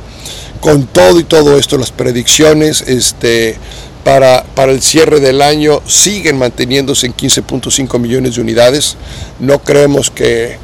Con 0.59 0.87
todo 0.87 1.21
y 1.21 1.23
todo 1.23 1.57
esto, 1.57 1.77
las 1.77 1.91
predicciones 1.91 2.81
este, 2.81 3.55
para, 4.03 4.43
para 4.55 4.73
el 4.73 4.81
cierre 4.81 5.21
del 5.21 5.41
año 5.41 5.81
siguen 5.85 6.37
manteniéndose 6.37 7.05
en 7.05 7.13
15.5 7.13 7.97
millones 7.97 8.35
de 8.35 8.41
unidades. 8.41 8.97
No 9.39 9.59
creemos 9.59 10.11
que, 10.11 10.57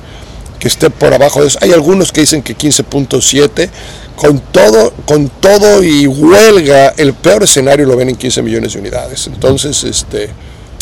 esté 0.67 0.89
por 0.89 1.13
abajo 1.13 1.41
de 1.41 1.47
eso. 1.47 1.59
Hay 1.61 1.71
algunos 1.71 2.11
que 2.11 2.21
dicen 2.21 2.41
que 2.41 2.57
15.7. 2.57 3.69
Con 4.15 4.39
todo, 4.39 4.93
con 5.05 5.27
todo 5.27 5.83
y 5.83 6.07
huelga, 6.07 6.93
el 6.95 7.13
peor 7.13 7.43
escenario 7.43 7.85
lo 7.85 7.97
ven 7.97 8.09
en 8.09 8.15
15 8.15 8.41
millones 8.41 8.73
de 8.73 8.79
unidades. 8.79 9.27
Entonces, 9.27 9.83
este, 9.83 10.29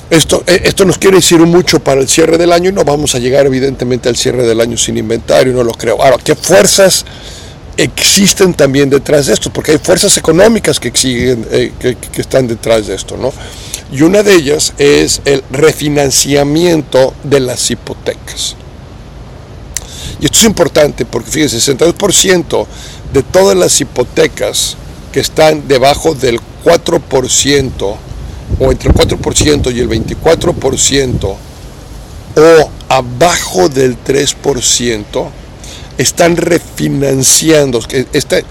esto, 0.10 0.44
eh, 0.46 0.62
esto 0.66 0.86
nos 0.86 1.00
quiere 1.00 1.18
decir 1.18 1.40
mucho 1.40 1.80
para 1.80 2.02
el 2.02 2.08
cierre 2.08 2.38
del 2.38 2.52
año 2.52 2.70
y 2.70 2.74
no 2.74 2.84
vamos 2.84 3.16
a 3.16 3.20
llegar 3.20 3.48
evidentemente 3.48 4.10
al 4.10 4.16
cierre 4.16 4.46
del 4.46 4.62
año 4.62 4.78
sin 4.78 4.98
inventario, 4.98 5.54
no 5.54 5.64
lo 5.64 5.72
creo. 5.72 6.02
Ahora, 6.02 6.18
¿qué 6.24 6.36
fuerzas 6.36 7.06
existen 7.78 8.54
también 8.54 8.90
detrás 8.90 9.26
de 9.26 9.34
esto? 9.34 9.52
Porque 9.52 9.72
hay 9.72 9.80
fuerzas 9.80 10.16
económicas 10.18 10.80
que, 10.80 10.90
exigen, 10.90 11.48
eh, 11.52 11.72
que, 11.80 12.22
están 12.22 12.48
detrás 12.48 12.86
de 12.86 12.96
esto, 12.96 13.18
¿no? 13.18 13.34
Y 13.92 14.04
una 14.04 14.22
de 14.22 14.36
ellas 14.36 14.74
es 14.78 15.22
el 15.26 15.44
refinanciamiento 15.50 17.14
de 17.24 17.40
las 17.40 17.72
hipotecas. 17.72 18.56
Y 20.24 20.28
esto 20.28 20.38
es 20.38 20.46
importante 20.46 21.04
porque 21.04 21.30
fíjense, 21.30 21.58
el 21.58 21.78
62% 21.78 22.66
de 23.12 23.24
todas 23.24 23.58
las 23.58 23.82
hipotecas 23.82 24.78
que 25.12 25.20
están 25.20 25.68
debajo 25.68 26.16
del 26.16 26.40
4% 26.64 27.96
o 28.58 28.72
entre 28.72 28.90
el 28.90 28.96
4% 28.96 29.76
y 29.76 29.80
el 29.82 29.90
24% 29.90 31.36
o 32.36 32.70
abajo 32.88 33.68
del 33.68 34.02
3% 34.02 35.28
están 35.98 36.38
refinanciando. 36.38 37.82
Este, 38.14 38.46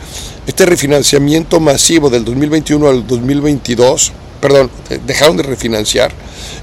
este 0.46 0.66
refinanciamiento 0.66 1.58
masivo 1.58 2.10
del 2.10 2.26
2021 2.26 2.86
al 2.86 3.06
2022, 3.06 4.12
perdón, 4.42 4.70
dejaron 5.06 5.38
de 5.38 5.44
refinanciar. 5.44 6.12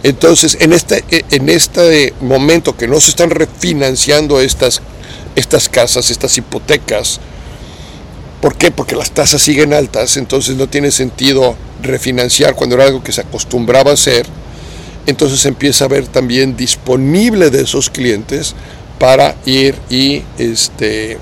Entonces, 0.03 0.57
en 0.61 0.73
este, 0.73 1.03
en 1.09 1.49
este 1.49 2.13
momento 2.21 2.77
que 2.77 2.87
no 2.87 2.99
se 3.01 3.09
están 3.09 3.29
refinanciando 3.29 4.39
estas, 4.39 4.81
estas 5.35 5.67
casas, 5.69 6.09
estas 6.09 6.37
hipotecas, 6.37 7.19
¿por 8.41 8.55
qué? 8.55 8.71
Porque 8.71 8.95
las 8.95 9.11
tasas 9.11 9.41
siguen 9.41 9.73
altas, 9.73 10.17
entonces 10.17 10.55
no 10.55 10.67
tiene 10.67 10.91
sentido 10.91 11.55
refinanciar 11.81 12.55
cuando 12.55 12.75
era 12.75 12.85
algo 12.85 13.03
que 13.03 13.11
se 13.11 13.21
acostumbraba 13.21 13.91
a 13.91 13.95
hacer, 13.95 14.25
entonces 15.05 15.45
empieza 15.45 15.85
a 15.85 15.87
ver 15.89 16.07
también 16.07 16.55
disponible 16.55 17.49
de 17.49 17.63
esos 17.63 17.89
clientes 17.89 18.55
para 18.99 19.35
ir 19.45 19.75
y 19.89 20.23
este, 20.37 21.17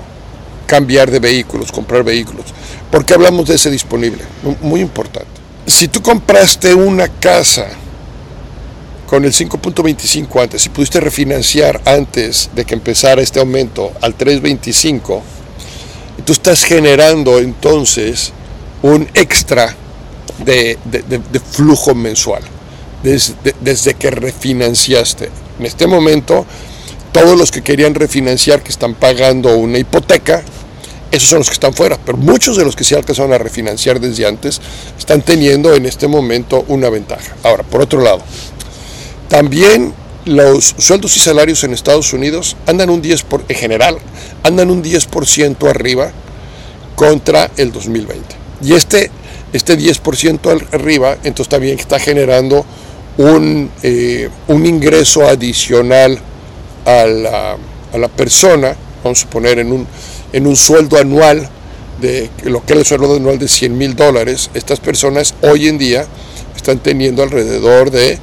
cambiar 0.66 1.10
de 1.10 1.18
vehículos, 1.18 1.72
comprar 1.72 2.04
vehículos. 2.04 2.44
¿Por 2.90 3.04
qué 3.04 3.14
hablamos 3.14 3.48
de 3.48 3.54
ese 3.54 3.70
disponible? 3.70 4.22
Muy 4.60 4.80
importante. 4.80 5.26
Si 5.66 5.88
tú 5.88 6.00
compraste 6.02 6.74
una 6.74 7.08
casa 7.08 7.68
con 9.08 9.24
el 9.24 9.32
5.25 9.32 10.42
antes, 10.42 10.60
si 10.60 10.68
pudiste 10.68 11.00
refinanciar 11.00 11.80
antes 11.86 12.50
de 12.54 12.66
que 12.66 12.74
empezara 12.74 13.22
este 13.22 13.40
aumento 13.40 13.90
al 14.02 14.16
3.25, 14.18 15.22
tú 16.26 16.32
estás 16.34 16.62
generando 16.62 17.38
entonces 17.38 18.32
un 18.82 19.08
extra 19.14 19.74
de, 20.44 20.76
flujo 21.50 21.94
mensual, 21.94 22.42
desde, 23.02 23.34
desde 23.62 23.94
que 23.94 24.10
refinanciaste. 24.10 25.30
En 25.58 25.64
este 25.64 25.86
momento, 25.86 26.44
todos 27.10 27.36
los 27.38 27.50
que 27.50 27.62
querían 27.62 27.94
refinanciar, 27.94 28.62
que 28.62 28.70
están 28.70 28.94
pagando 28.94 29.56
una 29.56 29.78
hipoteca, 29.78 30.42
esos 31.10 31.30
son 31.30 31.38
los 31.38 31.48
que 31.48 31.54
están 31.54 31.72
fuera, 31.72 31.98
pero 32.04 32.18
muchos 32.18 32.58
de 32.58 32.64
los 32.66 32.76
que 32.76 32.84
se 32.84 32.94
alcanzaron 32.94 33.32
a 33.32 33.38
refinanciar 33.38 33.98
desde 34.00 34.26
antes 34.26 34.60
están 34.98 35.22
teniendo 35.22 35.74
en 35.74 35.86
este 35.86 36.06
momento 36.08 36.66
una 36.68 36.90
ventaja. 36.90 37.34
Ahora, 37.42 37.62
por 37.62 37.80
otro 37.80 38.02
lado, 38.02 38.22
también 39.28 39.94
los 40.24 40.74
sueldos 40.78 41.16
y 41.16 41.20
salarios 41.20 41.64
en 41.64 41.72
Estados 41.72 42.12
Unidos 42.12 42.56
andan 42.66 42.90
un 42.90 43.00
10 43.00 43.22
por, 43.22 43.44
en 43.48 43.56
general, 43.56 43.98
andan 44.42 44.70
un 44.70 44.82
10% 44.82 45.68
arriba 45.68 46.12
contra 46.96 47.50
el 47.56 47.72
2020. 47.72 48.36
Y 48.62 48.74
este 48.74 49.10
este 49.52 49.78
10% 49.78 50.68
arriba, 50.72 51.16
entonces 51.24 51.48
también 51.48 51.78
está 51.78 51.98
generando 51.98 52.64
un, 53.16 53.70
eh, 53.82 54.28
un 54.48 54.66
ingreso 54.66 55.26
adicional 55.26 56.18
a 56.84 57.06
la, 57.06 57.56
a 57.92 57.98
la, 57.98 58.08
persona, 58.08 58.76
vamos 59.02 59.24
a 59.24 59.30
poner 59.30 59.58
en 59.58 59.72
un, 59.72 59.86
en 60.32 60.46
un 60.46 60.56
sueldo 60.56 60.98
anual 60.98 61.48
de 62.00 62.30
lo 62.44 62.64
que 62.64 62.74
es 62.74 62.78
el 62.80 62.84
sueldo 62.84 63.16
anual 63.16 63.38
de 63.38 63.48
100 63.48 63.76
mil 63.76 63.96
dólares, 63.96 64.50
estas 64.54 64.80
personas 64.80 65.34
hoy 65.42 65.68
en 65.68 65.78
día 65.78 66.06
están 66.54 66.78
teniendo 66.78 67.22
alrededor 67.22 67.90
de 67.90 68.18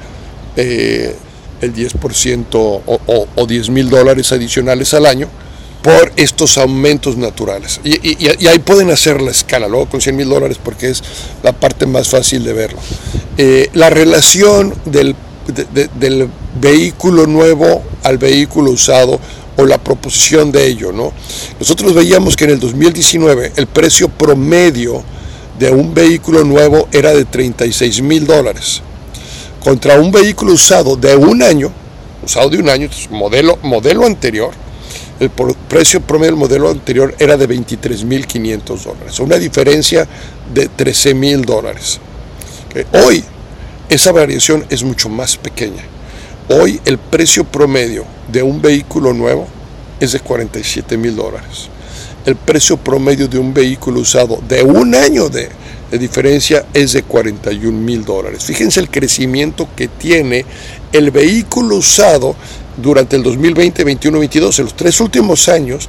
eh, 0.56 1.16
el 1.62 1.74
10% 1.74 2.46
o, 2.54 2.82
o, 2.86 3.28
o 3.36 3.46
10 3.46 3.70
mil 3.70 3.90
dólares 3.90 4.32
adicionales 4.32 4.94
al 4.94 5.06
año 5.06 5.30
por 5.86 6.12
estos 6.16 6.58
aumentos 6.58 7.16
naturales. 7.16 7.80
Y, 7.84 8.28
ahí 8.48 8.58
pueden 8.58 8.90
hacer 8.90 9.22
la 9.22 9.30
escala, 9.30 9.68
luego 9.68 9.86
con 9.86 10.02
100 10.02 10.16
mil 10.16 10.28
dólares 10.28 10.58
porque 10.62 10.90
es 10.90 11.04
la 11.44 11.52
parte 11.52 11.86
más 11.86 12.10
fácil 12.10 12.44
de 12.44 12.54
verlo. 12.54 12.80
Eh, 13.38 13.70
la 13.76 13.92
relación 13.92 14.74
del, 14.86 15.16
del, 16.00 16.28
vehículo 16.60 17.28
nuevo 17.28 17.84
al 18.02 18.18
vehículo 18.18 18.72
usado 18.72 19.20
o 19.58 19.66
la 19.66 19.78
proposición 19.78 20.52
de 20.52 20.66
ello. 20.66 20.92
¿no? 20.92 21.14
Nosotros 21.60 21.94
veíamos 21.94 22.36
que 22.36 22.46
en 22.46 22.52
el 22.52 22.60
2019 22.60 23.52
el 23.56 23.68
precio 23.68 24.10
promedio 24.10 25.04
de 25.60 25.70
un 25.70 25.94
vehículo 25.94 26.44
nuevo 26.44 26.88
era 26.92 27.14
de 27.14 27.26
36 27.26 28.02
mil 28.02 28.26
dólares 28.26 28.82
contra 29.66 30.00
un 30.00 30.12
vehículo 30.12 30.54
usado 30.54 30.96
de 30.96 31.16
un 31.16 31.42
año, 31.42 31.72
usado 32.24 32.52
de 32.52 32.60
un 32.60 32.70
año, 32.70 32.88
modelo, 33.10 33.58
modelo 33.64 34.06
anterior, 34.06 34.52
el 35.20 35.32
precio 35.32 36.02
promedio 36.02 36.34
del 36.34 36.40
modelo 36.40 36.70
anterior 36.70 37.16
era 37.18 37.36
de 37.36 37.50
23.500 37.50 38.84
dólares, 38.84 39.20
una 39.20 39.38
diferencia 39.38 40.08
de 40.54 40.70
13.000 40.70 41.46
dólares. 41.46 42.00
Hoy 43.04 43.24
esa 43.90 44.12
variación 44.12 44.64
es 44.70 44.84
mucho 44.84 45.10
más 45.10 45.36
pequeña. 45.36 45.82
Hoy 46.48 46.80
el 46.86 47.00
precio 47.00 47.44
promedio 47.44 48.06
de 48.32 48.44
un 48.44 48.62
vehículo 48.62 49.14
nuevo 49.14 49.48
es 50.00 50.12
de 50.12 50.20
47 50.20 50.96
mil 50.96 51.16
dólares. 51.16 51.70
El 52.24 52.36
precio 52.36 52.78
promedio 52.78 53.28
de 53.28 53.40
un 53.40 53.52
vehículo 53.52 54.02
usado 54.02 54.40
de 54.48 54.62
un 54.62 54.94
año 54.94 55.28
de, 55.28 55.50
de 55.92 55.98
diferencia 55.98 56.66
es 56.74 56.94
de 56.94 57.04
41 57.04 57.78
mil 57.78 58.04
dólares. 58.04 58.44
Fíjense 58.46 58.80
el 58.80 58.90
crecimiento 58.90 59.68
que 59.76 59.88
tiene 59.88 60.46
el 60.92 61.12
vehículo 61.12 61.76
usado 61.78 62.36
durante 62.78 63.16
el 63.16 63.24
2020, 63.24 63.84
21, 63.84 64.20
22, 64.20 64.60
en 64.60 64.66
los 64.66 64.76
tres 64.76 65.00
últimos 65.00 65.48
años. 65.50 65.88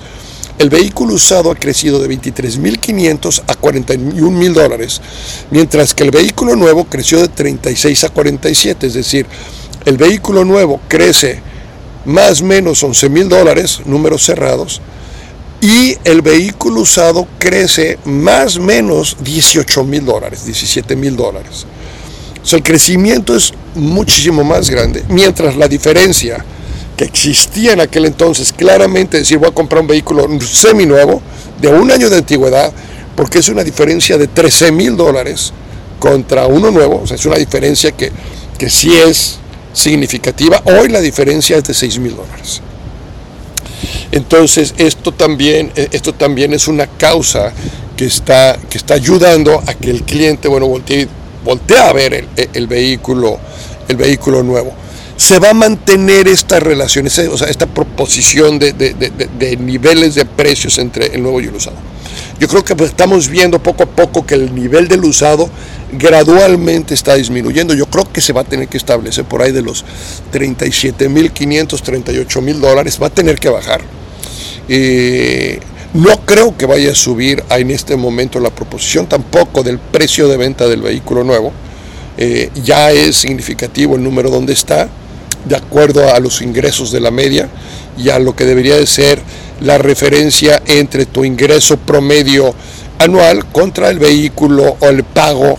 El 0.58 0.70
vehículo 0.70 1.14
usado 1.14 1.50
ha 1.50 1.54
crecido 1.54 2.00
de 2.00 2.08
23.500 2.08 3.42
a 3.46 3.54
41.000 3.54 4.52
dólares, 4.54 5.02
mientras 5.50 5.92
que 5.92 6.04
el 6.04 6.10
vehículo 6.10 6.56
nuevo 6.56 6.86
creció 6.86 7.20
de 7.20 7.28
36 7.28 8.04
a 8.04 8.08
47, 8.08 8.86
es 8.86 8.94
decir, 8.94 9.26
el 9.84 9.98
vehículo 9.98 10.46
nuevo 10.46 10.80
crece 10.88 11.40
más 12.06 12.40
o 12.40 12.44
menos 12.46 12.82
11.000 12.82 13.28
dólares, 13.28 13.80
números 13.84 14.24
cerrados, 14.24 14.80
y 15.60 15.96
el 16.04 16.22
vehículo 16.22 16.80
usado 16.82 17.26
crece 17.38 17.98
más 18.04 18.56
o 18.56 18.60
menos 18.60 19.16
18 19.20 19.84
mil 19.84 20.04
dólares, 20.04 20.44
17 20.44 20.96
mil 20.96 21.16
dólares. 21.16 21.66
O 22.42 22.46
sea, 22.46 22.58
el 22.58 22.62
crecimiento 22.62 23.34
es 23.34 23.52
muchísimo 23.74 24.44
más 24.44 24.70
grande, 24.70 25.02
mientras 25.08 25.56
la 25.56 25.68
diferencia 25.68 26.44
que 26.96 27.04
existía 27.04 27.72
en 27.72 27.80
aquel 27.80 28.06
entonces, 28.06 28.52
claramente 28.52 29.18
decir 29.18 29.38
voy 29.38 29.48
a 29.48 29.54
comprar 29.54 29.82
un 29.82 29.88
vehículo 29.88 30.28
seminuevo 30.40 31.20
de 31.60 31.68
un 31.68 31.90
año 31.90 32.08
de 32.08 32.18
antigüedad, 32.18 32.72
porque 33.14 33.38
es 33.38 33.48
una 33.48 33.64
diferencia 33.64 34.16
de 34.16 34.28
13 34.28 34.72
mil 34.72 34.96
dólares 34.96 35.52
contra 35.98 36.46
uno 36.46 36.70
nuevo, 36.70 37.00
o 37.02 37.06
sea, 37.06 37.16
es 37.16 37.26
una 37.26 37.36
diferencia 37.36 37.92
que, 37.92 38.12
que 38.58 38.70
sí 38.70 38.94
es 38.94 39.38
significativa. 39.72 40.62
Hoy 40.64 40.88
la 40.88 41.00
diferencia 41.00 41.56
es 41.56 41.64
de 41.64 41.74
6 41.74 41.98
mil 41.98 42.16
dólares. 42.16 42.62
Entonces, 44.12 44.74
esto 44.78 45.12
también, 45.12 45.72
eh, 45.76 45.88
esto 45.92 46.12
también 46.12 46.52
es 46.52 46.68
una 46.68 46.86
causa 46.86 47.52
que 47.96 48.06
está, 48.06 48.58
que 48.68 48.78
está 48.78 48.94
ayudando 48.94 49.62
a 49.66 49.74
que 49.74 49.90
el 49.90 50.02
cliente, 50.02 50.48
bueno, 50.48 50.66
voltee, 50.68 51.08
a 51.78 51.92
ver 51.92 52.26
el, 52.52 52.66
vehículo, 52.66 53.38
el 53.88 53.96
vehículo 53.96 54.42
nuevo. 54.42 54.72
Se 55.16 55.38
va 55.38 55.50
a 55.50 55.54
mantener 55.54 56.28
esta 56.28 56.60
relación, 56.60 57.06
o 57.06 57.38
sea, 57.38 57.48
esta 57.48 57.66
proposición 57.66 58.58
de, 58.58 58.72
de 58.72 59.56
niveles 59.56 60.14
de 60.14 60.26
precios 60.26 60.78
entre 60.78 61.14
el 61.14 61.22
nuevo 61.22 61.40
y 61.40 61.44
el 61.44 61.54
usado. 61.54 61.76
Yo 62.38 62.48
creo 62.48 62.64
que 62.64 62.76
pues, 62.76 62.90
estamos 62.90 63.28
viendo 63.28 63.58
poco 63.62 63.84
a 63.84 63.86
poco 63.86 64.26
que 64.26 64.34
el 64.34 64.54
nivel 64.54 64.88
del 64.88 65.04
usado 65.04 65.48
gradualmente 65.92 66.94
está 66.94 67.14
disminuyendo. 67.14 67.74
Yo 67.74 67.86
creo 67.86 68.10
que 68.10 68.20
se 68.20 68.32
va 68.32 68.42
a 68.42 68.44
tener 68.44 68.68
que 68.68 68.76
establecer 68.76 69.24
por 69.24 69.42
ahí 69.42 69.52
de 69.52 69.62
los 69.62 69.84
37.500, 70.32 71.80
38 71.80 72.40
mil 72.40 72.60
dólares, 72.60 72.98
va 73.00 73.08
a 73.08 73.10
tener 73.10 73.38
que 73.38 73.48
bajar. 73.48 73.80
Eh, 74.68 75.60
no 75.94 76.20
creo 76.26 76.56
que 76.56 76.66
vaya 76.66 76.92
a 76.92 76.94
subir 76.94 77.42
en 77.50 77.70
este 77.70 77.96
momento 77.96 78.40
la 78.40 78.50
proposición 78.50 79.06
tampoco 79.06 79.62
del 79.62 79.78
precio 79.78 80.28
de 80.28 80.36
venta 80.36 80.66
del 80.66 80.82
vehículo 80.82 81.24
nuevo. 81.24 81.52
Eh, 82.18 82.50
ya 82.62 82.92
es 82.92 83.16
significativo 83.16 83.96
el 83.96 84.02
número 84.02 84.30
donde 84.30 84.52
está, 84.52 84.88
de 85.44 85.56
acuerdo 85.56 86.12
a 86.12 86.18
los 86.18 86.42
ingresos 86.42 86.90
de 86.90 87.00
la 87.00 87.10
media 87.10 87.48
y 87.96 88.08
a 88.10 88.18
lo 88.18 88.34
que 88.34 88.44
debería 88.44 88.76
de 88.76 88.86
ser 88.86 89.20
la 89.60 89.78
referencia 89.78 90.60
entre 90.66 91.06
tu 91.06 91.24
ingreso 91.24 91.76
promedio 91.76 92.54
anual 92.98 93.46
contra 93.46 93.90
el 93.90 93.98
vehículo 93.98 94.76
o 94.80 94.86
el 94.86 95.04
pago 95.04 95.58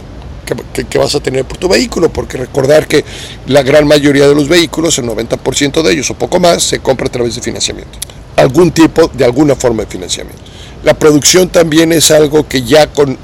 que, 0.55 0.97
vas 0.97 1.15
a 1.15 1.19
tener 1.19 1.45
por 1.45 1.57
tu 1.57 1.67
vehículo, 1.67 2.09
porque 2.09 2.37
recordar 2.37 2.87
que 2.87 3.03
la 3.47 3.63
gran 3.63 3.87
mayoría 3.87 4.27
de 4.27 4.35
los 4.35 4.47
vehículos, 4.47 4.97
el 4.97 5.05
90% 5.05 5.81
de 5.81 5.93
ellos 5.93 6.09
o 6.11 6.13
poco 6.13 6.39
más, 6.39 6.63
se 6.63 6.79
compra 6.79 7.07
a 7.07 7.11
través 7.11 7.35
de 7.35 7.41
financiamiento, 7.41 7.97
algún 8.35 8.71
tipo 8.71 9.09
de 9.13 9.25
alguna 9.25 9.55
forma 9.55 9.83
de 9.83 9.89
financiamiento. 9.89 10.41
La 10.83 10.93
producción 10.93 11.49
también 11.49 11.91
es 11.91 12.11
algo 12.11 12.47
que 12.47 12.63
ya 12.63 12.87
con 12.87 13.17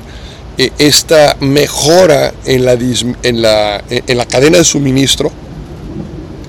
eh, 0.57 0.71
esta 0.77 1.37
mejora 1.39 2.33
en 2.45 2.65
la, 2.65 2.73
en, 2.73 3.41
la, 3.41 3.83
en 3.89 4.17
la 4.17 4.25
cadena 4.25 4.57
de 4.57 4.63
suministro, 4.63 5.31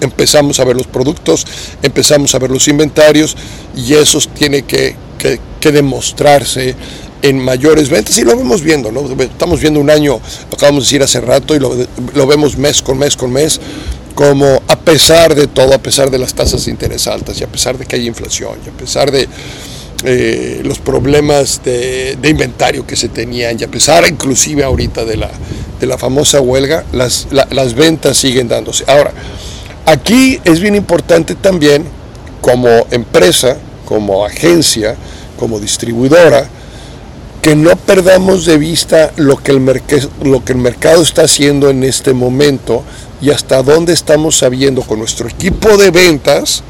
empezamos 0.00 0.60
a 0.60 0.64
ver 0.64 0.76
los 0.76 0.86
productos, 0.86 1.46
empezamos 1.82 2.34
a 2.34 2.38
ver 2.38 2.50
los 2.50 2.68
inventarios 2.68 3.36
y 3.76 3.94
eso 3.94 4.18
tiene 4.34 4.62
que, 4.62 4.96
que, 5.18 5.40
que 5.60 5.72
demostrarse 5.72 6.74
en 7.24 7.38
mayores 7.38 7.88
ventas 7.88 8.18
y 8.18 8.22
lo 8.22 8.36
vemos 8.36 8.60
viendo, 8.60 8.92
¿no? 8.92 9.00
Estamos 9.18 9.58
viendo 9.58 9.80
un 9.80 9.88
año, 9.88 10.20
lo 10.50 10.56
acabamos 10.56 10.84
de 10.84 10.86
decir 10.86 11.02
hace 11.02 11.22
rato 11.22 11.54
y 11.54 11.58
lo, 11.58 11.74
lo 12.14 12.26
vemos 12.26 12.58
mes 12.58 12.82
con 12.82 12.98
mes 12.98 13.16
con 13.16 13.32
mes, 13.32 13.58
como 14.14 14.62
a 14.68 14.78
pesar 14.78 15.34
de 15.34 15.46
todo, 15.46 15.72
a 15.72 15.78
pesar 15.78 16.10
de 16.10 16.18
las 16.18 16.34
tasas 16.34 16.66
de 16.66 16.70
interés 16.70 17.06
altas 17.06 17.40
y 17.40 17.44
a 17.44 17.46
pesar 17.46 17.78
de 17.78 17.86
que 17.86 17.96
hay 17.96 18.06
inflación 18.06 18.58
y 18.66 18.68
a 18.68 18.72
pesar 18.72 19.10
de 19.10 19.26
eh, 20.04 20.60
los 20.64 20.80
problemas 20.80 21.62
de, 21.64 22.18
inventario 22.24 22.86
que 22.86 22.94
se 22.94 23.08
tenían 23.08 23.58
y 23.58 23.64
a 23.64 23.68
pesar 23.68 24.06
inclusive 24.06 24.62
ahorita 24.62 25.06
de 25.06 25.16
la, 25.16 25.30
de 25.80 25.86
la 25.86 25.96
famosa 25.96 26.42
huelga, 26.42 26.84
las, 26.92 27.28
las 27.30 27.72
ventas 27.72 28.18
siguen 28.18 28.48
dándose. 28.48 28.84
Ahora, 28.86 29.12
aquí 29.86 30.38
es 30.44 30.60
bien 30.60 30.74
importante 30.74 31.34
también 31.36 31.86
como 32.42 32.68
empresa, 32.90 33.56
como 33.86 34.26
agencia, 34.26 34.94
como 35.38 35.58
distribuidora, 35.58 36.50
que 37.44 37.54
no 37.54 37.76
perdamos 37.76 38.46
de 38.46 38.56
vista 38.56 39.12
lo 39.16 39.36
que, 39.36 39.52
el 39.52 39.62
lo 40.22 40.42
que 40.42 40.52
el 40.54 40.58
mercado 40.58 41.02
está 41.02 41.24
haciendo 41.24 41.68
en 41.68 41.84
este 41.84 42.14
momento 42.14 42.82
y 43.20 43.28
hasta 43.28 43.62
dónde 43.62 43.92
estamos 43.92 44.38
sabiendo 44.38 44.80
con 44.80 44.98
nuestro 44.98 45.28
equipo 45.28 45.76
de 45.76 45.90
ventas 45.90 46.62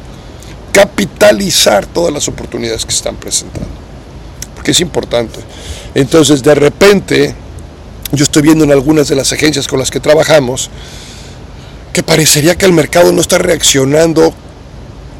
capitalizar 0.72 1.86
todas 1.86 2.12
las 2.12 2.26
oportunidades 2.26 2.84
que 2.84 2.92
están 2.92 3.14
presentando. 3.14 3.68
Porque 4.56 4.72
es 4.72 4.80
importante. 4.80 5.38
Entonces, 5.94 6.42
de 6.42 6.56
repente, 6.56 7.36
yo 8.10 8.24
estoy 8.24 8.42
viendo 8.42 8.64
en 8.64 8.72
algunas 8.72 9.06
de 9.06 9.14
las 9.14 9.32
agencias 9.32 9.68
con 9.68 9.78
las 9.78 9.92
que 9.92 10.00
trabajamos 10.00 10.70
que 11.92 12.02
parecería 12.02 12.58
que 12.58 12.66
el 12.66 12.72
mercado 12.72 13.12
no 13.12 13.20
está 13.20 13.38
reaccionando 13.38 14.34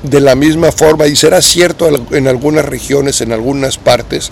de 0.05 0.21
la 0.21 0.35
misma 0.35 0.71
forma 0.71 1.07
y 1.07 1.17
será 1.17 1.43
cierto 1.43 1.89
en 2.13 2.29
algunas 2.29 2.65
regiones, 2.65 3.21
en 3.21 3.33
algunas 3.33 3.79
partes, 3.79 4.31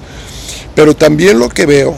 pero 0.75 0.95
también 0.95 1.39
lo 1.39 1.49
que 1.49 1.67
veo 1.67 1.97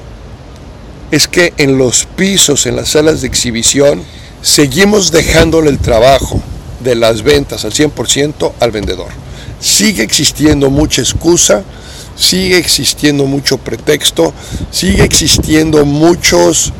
es 1.10 1.28
que 1.28 1.52
en 1.58 1.76
los 1.76 2.06
pisos, 2.16 2.66
en 2.66 2.76
las 2.76 2.90
salas 2.90 3.20
de 3.20 3.26
exhibición, 3.26 4.02
seguimos 4.42 5.10
dejándole 5.10 5.70
el 5.70 5.78
trabajo 5.78 6.40
de 6.82 6.94
las 6.94 7.22
ventas 7.22 7.64
al 7.64 7.72
100% 7.72 8.52
al 8.60 8.70
vendedor. 8.70 9.08
Sigue 9.60 10.02
existiendo 10.02 10.70
mucha 10.70 11.02
excusa, 11.02 11.64
sigue 12.16 12.58
existiendo 12.58 13.26
mucho 13.26 13.58
pretexto, 13.58 14.32
sigue 14.70 15.02
existiendo 15.02 15.84
muchos 15.84 16.72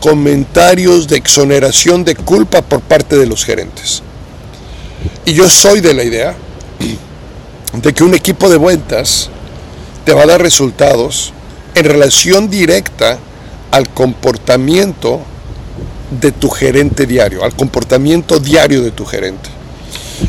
comentarios 0.00 1.08
de 1.08 1.16
exoneración 1.16 2.04
de 2.04 2.14
culpa 2.14 2.62
por 2.62 2.80
parte 2.80 3.16
de 3.16 3.26
los 3.26 3.44
gerentes. 3.44 4.02
Y 5.28 5.34
yo 5.34 5.46
soy 5.46 5.82
de 5.82 5.92
la 5.92 6.04
idea 6.04 6.34
de 7.74 7.92
que 7.92 8.02
un 8.02 8.14
equipo 8.14 8.48
de 8.48 8.56
ventas 8.56 9.28
te 10.06 10.14
va 10.14 10.22
a 10.22 10.26
dar 10.26 10.40
resultados 10.40 11.34
en 11.74 11.84
relación 11.84 12.48
directa 12.48 13.18
al 13.70 13.90
comportamiento 13.90 15.20
de 16.18 16.32
tu 16.32 16.48
gerente 16.48 17.04
diario, 17.04 17.44
al 17.44 17.54
comportamiento 17.54 18.40
diario 18.40 18.80
de 18.80 18.90
tu 18.90 19.04
gerente. 19.04 19.50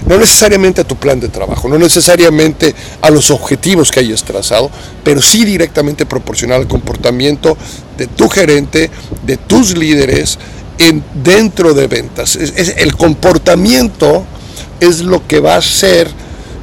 No 0.05 0.17
necesariamente 0.17 0.81
a 0.81 0.83
tu 0.83 0.97
plan 0.97 1.21
de 1.21 1.29
trabajo, 1.29 1.69
no 1.69 1.77
necesariamente 1.77 2.75
a 3.01 3.09
los 3.09 3.31
objetivos 3.31 3.91
que 3.91 4.01
hayas 4.01 4.25
trazado, 4.25 4.69
pero 5.05 5.21
sí 5.21 5.45
directamente 5.45 6.05
proporcional 6.05 6.63
al 6.63 6.67
comportamiento 6.67 7.57
de 7.97 8.07
tu 8.07 8.27
gerente, 8.27 8.91
de 9.25 9.37
tus 9.37 9.77
líderes 9.77 10.37
en, 10.77 11.01
dentro 11.23 11.73
de 11.73 11.87
ventas. 11.87 12.35
Es, 12.35 12.73
el 12.75 12.97
comportamiento 12.97 14.25
es 14.79 15.01
lo 15.01 15.25
que 15.27 15.39
va 15.39 15.55
a 15.55 15.59
hacer 15.59 16.09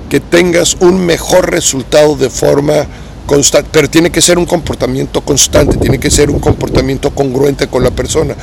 que 0.09 0.20
tengas 0.20 0.76
un 0.80 1.04
mejor 1.04 1.50
resultado 1.50 2.16
de 2.16 2.30
forma 2.30 2.87
constante, 3.26 3.68
pero 3.72 3.90
tiene 3.90 4.11
que 4.11 4.22
ser 4.22 4.38
un 4.38 4.46
comportamiento 4.46 5.20
constante, 5.20 5.76
tiene 5.78 5.98
que 5.98 6.11
ser 6.11 6.30
un 6.30 6.38
comportamiento 6.38 7.11
congruente 7.11 7.66
con 7.66 7.82
la 7.82 7.90
persona, 7.90 8.37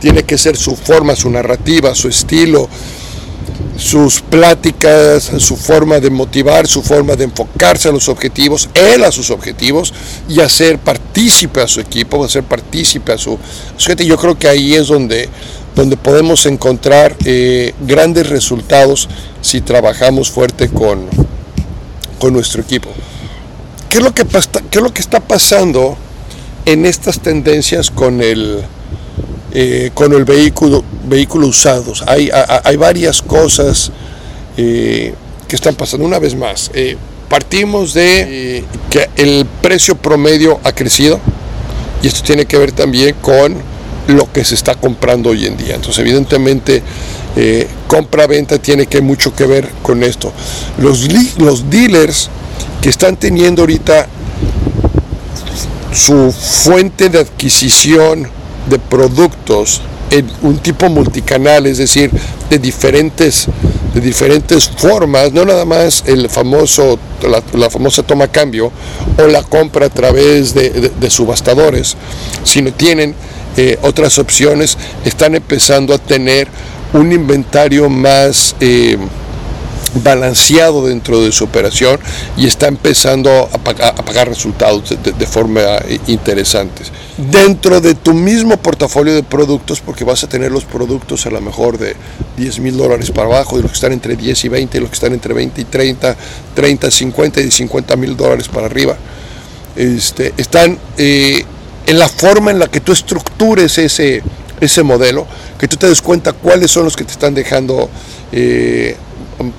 tiene 0.00 0.24
que 0.24 0.36
ser 0.36 0.56
su 0.56 0.74
forma, 0.74 1.14
su 1.14 1.30
narrativa, 1.30 1.94
su 1.94 2.08
estilo, 2.08 2.68
sus 3.76 4.20
pláticas, 4.20 5.30
su 5.38 5.56
forma 5.56 5.98
de 5.98 6.10
motivar, 6.10 6.66
su 6.66 6.82
forma 6.82 7.16
de 7.16 7.24
enfocarse 7.24 7.88
a 7.88 7.92
los 7.92 8.08
objetivos, 8.08 8.68
él 8.74 9.04
a 9.04 9.10
sus 9.10 9.30
objetivos 9.30 9.92
y 10.28 10.40
hacer 10.40 10.78
partícipe 10.78 11.60
a 11.60 11.68
su 11.68 11.80
equipo, 11.80 12.24
hacer 12.24 12.44
partícipe 12.44 13.12
a 13.12 13.18
su, 13.18 13.38
gente. 13.78 14.06
Yo 14.06 14.16
creo 14.16 14.38
que 14.38 14.48
ahí 14.48 14.74
es 14.74 14.88
donde, 14.88 15.28
donde 15.74 15.96
podemos 15.96 16.46
encontrar 16.46 17.16
eh, 17.24 17.74
grandes 17.80 18.28
resultados 18.28 19.08
si 19.40 19.60
trabajamos 19.60 20.30
fuerte 20.30 20.68
con, 20.68 21.08
con 22.18 22.32
nuestro 22.32 22.62
equipo. 22.62 22.90
¿Qué 23.88 23.98
es 23.98 24.04
lo 24.04 24.14
que, 24.14 24.24
qué 24.24 24.78
es 24.78 24.82
lo 24.82 24.92
que 24.92 25.00
está 25.00 25.20
pasando 25.20 25.96
en 26.64 26.86
estas 26.86 27.20
tendencias 27.20 27.90
con 27.90 28.22
el, 28.22 28.64
eh, 29.56 29.92
con 29.94 30.12
el 30.12 30.24
vehículo, 30.24 30.82
vehículo 31.04 31.46
usados. 31.46 32.02
Hay, 32.08 32.28
hay 32.64 32.76
varias 32.76 33.22
cosas 33.22 33.92
eh, 34.56 35.14
que 35.46 35.54
están 35.54 35.76
pasando. 35.76 36.04
Una 36.04 36.18
vez 36.18 36.34
más, 36.34 36.72
eh, 36.74 36.96
partimos 37.28 37.94
de 37.94 38.64
que 38.90 39.08
el 39.14 39.46
precio 39.62 39.94
promedio 39.94 40.58
ha 40.64 40.72
crecido 40.72 41.20
y 42.02 42.08
esto 42.08 42.22
tiene 42.24 42.46
que 42.46 42.58
ver 42.58 42.72
también 42.72 43.14
con 43.20 43.54
lo 44.08 44.32
que 44.32 44.44
se 44.44 44.56
está 44.56 44.74
comprando 44.74 45.30
hoy 45.30 45.46
en 45.46 45.56
día. 45.56 45.76
Entonces, 45.76 46.00
evidentemente, 46.00 46.82
compra-venta 47.86 48.58
tiene 48.58 48.86
que 48.86 49.00
mucho 49.00 49.36
que 49.36 49.46
ver 49.46 49.70
con 49.82 50.02
esto. 50.02 50.32
Los, 50.78 51.06
los 51.38 51.70
dealers 51.70 52.28
que 52.82 52.88
están 52.88 53.16
teniendo 53.16 53.62
ahorita 53.62 54.08
su 55.92 56.32
fuente 56.32 57.08
de 57.08 57.20
adquisición 57.20 58.33
de 58.68 58.78
productos 58.78 59.80
en 60.10 60.30
un 60.42 60.58
tipo 60.58 60.88
multicanal, 60.88 61.66
es 61.66 61.78
decir, 61.78 62.10
de 62.50 62.58
diferentes, 62.58 63.46
de 63.94 64.00
diferentes 64.00 64.68
formas, 64.68 65.32
no 65.32 65.44
nada 65.44 65.64
más 65.64 66.04
el 66.06 66.28
famoso, 66.28 66.98
la, 67.52 67.70
famosa 67.70 68.02
toma 68.02 68.28
cambio 68.28 68.70
o 69.18 69.26
la 69.26 69.42
compra 69.42 69.86
a 69.86 69.90
través 69.90 70.54
de, 70.54 71.10
subastadores, 71.10 71.96
sino 72.44 72.72
tienen 72.72 73.14
eh, 73.56 73.78
otras 73.82 74.18
opciones, 74.18 74.76
están 75.04 75.34
empezando 75.34 75.94
a 75.94 75.98
tener 75.98 76.48
un 76.92 77.12
inventario 77.12 77.88
más... 77.88 78.54
Eh, 78.60 78.98
balanceado 80.02 80.86
dentro 80.86 81.22
de 81.22 81.30
su 81.30 81.44
operación 81.44 82.00
y 82.36 82.46
está 82.46 82.66
empezando 82.66 83.48
a 83.52 83.58
pagar, 83.58 84.28
resultados 84.28 84.94
de, 85.02 85.26
forma 85.26 85.60
eh, 85.60 86.00
interesante. 86.08 86.82
Dentro 87.16 87.80
de 87.80 87.94
tu 87.94 88.12
mismo 88.12 88.56
portafolio 88.56 89.14
de 89.14 89.22
productos, 89.22 89.80
porque 89.80 90.04
vas 90.04 90.24
a 90.24 90.28
tener 90.28 90.50
los 90.50 90.64
productos 90.64 91.26
a 91.26 91.30
lo 91.30 91.40
mejor 91.40 91.78
de 91.78 91.94
10 92.36 92.58
mil 92.60 92.76
dólares 92.76 93.10
para 93.10 93.28
abajo, 93.28 93.56
de 93.56 93.62
los 93.62 93.70
que 93.70 93.76
están 93.76 93.92
entre 93.92 94.16
10 94.16 94.44
y 94.44 94.48
20, 94.48 94.78
y 94.78 94.80
los 94.80 94.90
que 94.90 94.94
están 94.94 95.12
entre 95.12 95.32
20 95.32 95.60
y 95.60 95.64
30, 95.64 96.16
30, 96.54 96.90
50 96.90 97.40
y 97.40 97.50
50 97.50 97.96
mil 97.96 98.16
dólares 98.16 98.48
para 98.48 98.66
arriba. 98.66 98.96
Este, 99.76 100.32
están 100.36 100.78
eh, 100.98 101.44
en 101.86 101.98
la 101.98 102.08
forma 102.08 102.50
en 102.50 102.58
la 102.58 102.68
que 102.68 102.80
tú 102.80 102.92
estructures 102.92 103.78
ese, 103.78 104.22
ese 104.60 104.82
modelo, 104.82 105.26
que 105.58 105.68
tú 105.68 105.76
te 105.76 105.88
des 105.88 106.00
cuenta 106.00 106.32
cuáles 106.32 106.70
son 106.70 106.84
los 106.84 106.96
que 106.96 107.04
te 107.04 107.12
están 107.12 107.34
dejando 107.34 107.88
eh, 108.32 108.96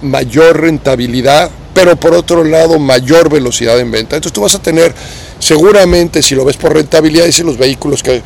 mayor 0.02 0.62
rentabilidad, 0.62 1.50
pero 1.74 1.96
por 1.96 2.14
otro 2.14 2.44
lado 2.44 2.80
mayor 2.80 3.30
velocidad 3.30 3.80
en 3.80 3.92
venta. 3.92 4.16
Entonces 4.16 4.34
tú 4.34 4.42
vas 4.42 4.56
a 4.56 4.62
tener, 4.62 4.94
seguramente 5.40 6.22
si 6.22 6.36
lo 6.36 6.46
ves 6.46 6.58
por 6.58 6.74
rentabilidad, 6.74 7.26
dicen 7.26 7.46
los 7.46 7.58
vehículos 7.58 8.02
que, 8.02 8.22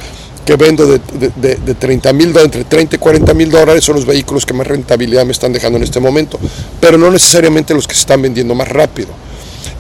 vendo 0.58 0.88
de, 0.88 1.00
de, 1.36 1.74
30 1.76 2.12
mil 2.14 2.34
dólares, 2.34 2.46
entre 2.56 2.64
30 2.64 2.96
y 2.96 3.00
40 3.00 3.34
mil 3.36 3.52
dólares 3.52 3.84
son 3.84 3.96
los 3.96 4.06
vehículos 4.06 4.48
que 4.48 4.54
más 4.54 4.66
rentabilidad 4.66 5.24
me 5.24 5.32
están 5.32 5.54
dejando 5.54 5.78
en 5.78 5.84
este 5.84 6.00
momento, 6.00 6.40
pero 6.80 6.98
no 6.98 7.12
necesariamente 7.12 7.74
los 7.76 7.88
que 7.88 7.94
se 7.94 8.02
están 8.02 8.22
vendiendo 8.22 8.56
más 8.56 8.68
rápido. 8.68 9.10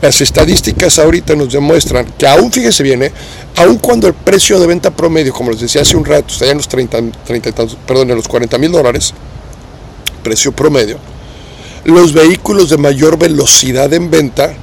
Las 0.01 0.21
estadísticas 0.21 0.97
ahorita 0.97 1.36
nos 1.36 1.51
demuestran 1.51 2.05
que 2.17 2.25
aún, 2.25 2.51
fíjese 2.51 2.84
bien, 2.84 3.03
¿eh? 3.03 3.12
aún 3.58 3.77
cuando 3.77 4.08
el 4.08 4.13
precio 4.13 4.58
de 4.60 4.67
venta 4.67 4.91
promedio, 4.91 5.34
como 5.34 5.51
les 5.51 5.60
decía 5.60 5.82
hace 5.82 5.97
un 5.97 6.05
rato, 6.05 6.34
está 6.34 6.45
en 6.45 6.58
los 6.58 6.67
30, 6.69 6.99
30 7.25 7.51
perdón, 7.86 8.12
en 8.12 8.15
los 8.15 8.27
40 8.27 8.58
mil 8.58 8.71
dólares, 8.71 9.13
precio 10.23 10.53
promedio, 10.53 10.97
los 11.86 12.13
vehículos 12.13 12.70
de 12.70 12.78
mayor 12.78 13.18
velocidad 13.18 13.94
en 13.94 14.10
venta, 14.12 14.54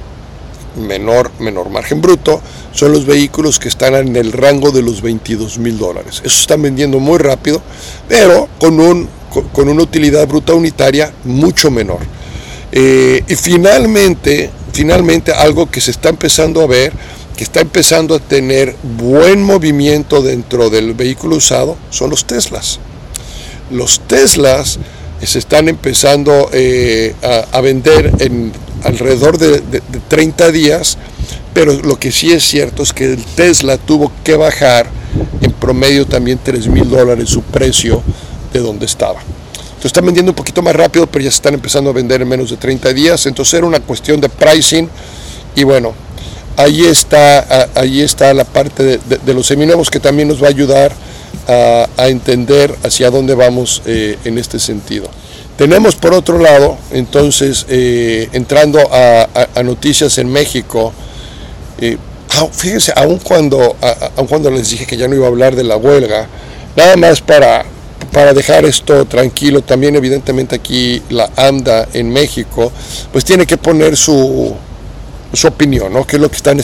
menor, 0.75 1.31
menor 1.39 1.69
margen 1.69 2.01
bruto, 2.01 2.41
son 2.71 2.91
los 2.91 3.05
vehículos 3.05 3.59
que 3.59 3.67
están 3.67 3.95
en 3.95 4.15
el 4.15 4.31
rango 4.31 4.71
de 4.71 4.81
los 4.81 5.01
22 5.01 5.57
mil 5.57 5.77
dólares. 5.77 6.21
Eso 6.23 6.39
están 6.39 6.61
vendiendo 6.61 6.99
muy 6.99 7.17
rápido, 7.17 7.61
pero 8.07 8.47
con, 8.59 8.79
un, 8.79 9.09
con 9.51 9.67
una 9.67 9.83
utilidad 9.83 10.27
bruta 10.27 10.53
unitaria 10.53 11.11
mucho 11.23 11.71
menor. 11.71 11.99
Eh, 12.71 13.23
y 13.27 13.35
finalmente, 13.35 14.51
finalmente 14.73 15.31
algo 15.31 15.69
que 15.71 15.81
se 15.81 15.91
está 15.91 16.09
empezando 16.09 16.61
a 16.61 16.67
ver, 16.67 16.93
que 17.35 17.43
está 17.43 17.61
empezando 17.61 18.15
a 18.15 18.19
tener 18.19 18.75
buen 18.97 19.43
movimiento 19.43 20.21
dentro 20.21 20.69
del 20.69 20.93
vehículo 20.93 21.37
usado, 21.37 21.77
son 21.89 22.09
los 22.09 22.25
Teslas. 22.25 22.79
Los 23.71 23.99
Teslas 24.01 24.79
se 25.25 25.39
están 25.39 25.67
empezando 25.67 26.49
eh, 26.53 27.15
a, 27.51 27.59
vender 27.61 28.13
en 28.19 28.51
alrededor 28.83 29.37
de, 29.37 29.81
30 30.07 30.51
días, 30.51 30.97
pero 31.53 31.73
lo 31.73 31.97
que 31.97 32.11
sí 32.11 32.31
es 32.31 32.43
cierto 32.43 32.83
es 32.83 32.93
que 32.93 33.13
el 33.13 33.23
Tesla 33.23 33.77
tuvo 33.77 34.11
que 34.23 34.35
bajar 34.35 34.87
en 35.41 35.51
promedio 35.53 36.05
también 36.05 36.39
3 36.43 36.67
mil 36.67 36.89
dólares 36.89 37.29
su 37.29 37.41
precio 37.41 38.03
de 38.53 38.59
donde 38.59 38.85
estaba. 38.85 39.19
Entonces 39.19 39.85
están 39.85 40.05
vendiendo 40.05 40.31
un 40.31 40.35
poquito 40.35 40.61
más 40.61 40.75
rápido, 40.75 41.07
pero 41.07 41.23
ya 41.23 41.31
se 41.31 41.35
están 41.35 41.55
empezando 41.55 41.89
a 41.89 41.93
vender 41.93 42.21
en 42.21 42.27
menos 42.27 42.49
de 42.51 42.57
30 42.57 42.93
días, 42.93 43.25
entonces 43.25 43.55
era 43.55 43.65
una 43.65 43.79
cuestión 43.79 44.21
de 44.21 44.29
pricing 44.29 44.87
y 45.55 45.63
bueno, 45.63 45.93
ahí 46.57 46.85
está, 46.85 47.69
ahí 47.75 48.01
está 48.01 48.33
la 48.33 48.43
parte 48.43 48.83
de, 48.83 48.99
de 49.25 49.33
los 49.33 49.47
seminuevos 49.47 49.89
que 49.89 49.99
también 49.99 50.27
nos 50.27 50.41
va 50.41 50.47
a 50.47 50.49
ayudar 50.49 50.93
a, 51.47 52.07
entender 52.07 52.75
hacia 52.83 53.09
dónde 53.09 53.35
vamos 53.35 53.81
eh, 53.85 54.17
en 54.25 54.37
este 54.37 54.59
sentido. 54.59 55.09
Tenemos 55.57 55.95
por 55.95 56.13
otro 56.13 56.37
lado, 56.37 56.77
entonces, 56.91 57.65
eh, 57.69 58.29
entrando 58.33 58.79
a, 58.91 59.27
noticias 59.63 60.17
en 60.17 60.29
México, 60.29 60.93
eh, 61.79 61.97
fíjense, 62.51 62.93
aun 62.95 63.17
cuando, 63.19 63.75
aun 64.15 64.27
cuando 64.27 64.51
les 64.51 64.69
dije 64.69 64.85
que 64.85 64.97
ya 64.97 65.07
no 65.07 65.15
iba 65.15 65.25
a 65.25 65.29
hablar 65.29 65.55
de 65.55 65.63
la 65.63 65.77
huelga, 65.77 66.27
nada 66.75 66.95
más 66.95 67.21
para, 67.21 67.65
para 68.11 68.33
dejar 68.33 68.65
esto 68.65 69.05
tranquilo, 69.05 69.61
también 69.61 69.95
evidentemente 69.95 70.55
aquí 70.55 71.01
la 71.09 71.31
AMDA 71.35 71.87
en 71.93 72.11
México, 72.11 72.71
pues 73.11 73.25
tiene 73.25 73.47
que 73.47 73.57
poner 73.57 73.97
su, 73.97 74.55
su 75.33 75.47
opinión, 75.47 75.91
¿no? 75.91 76.05
¿Qué 76.05 76.17
es 76.17 76.21
lo 76.21 76.29
que 76.29 76.37
están 76.37 76.61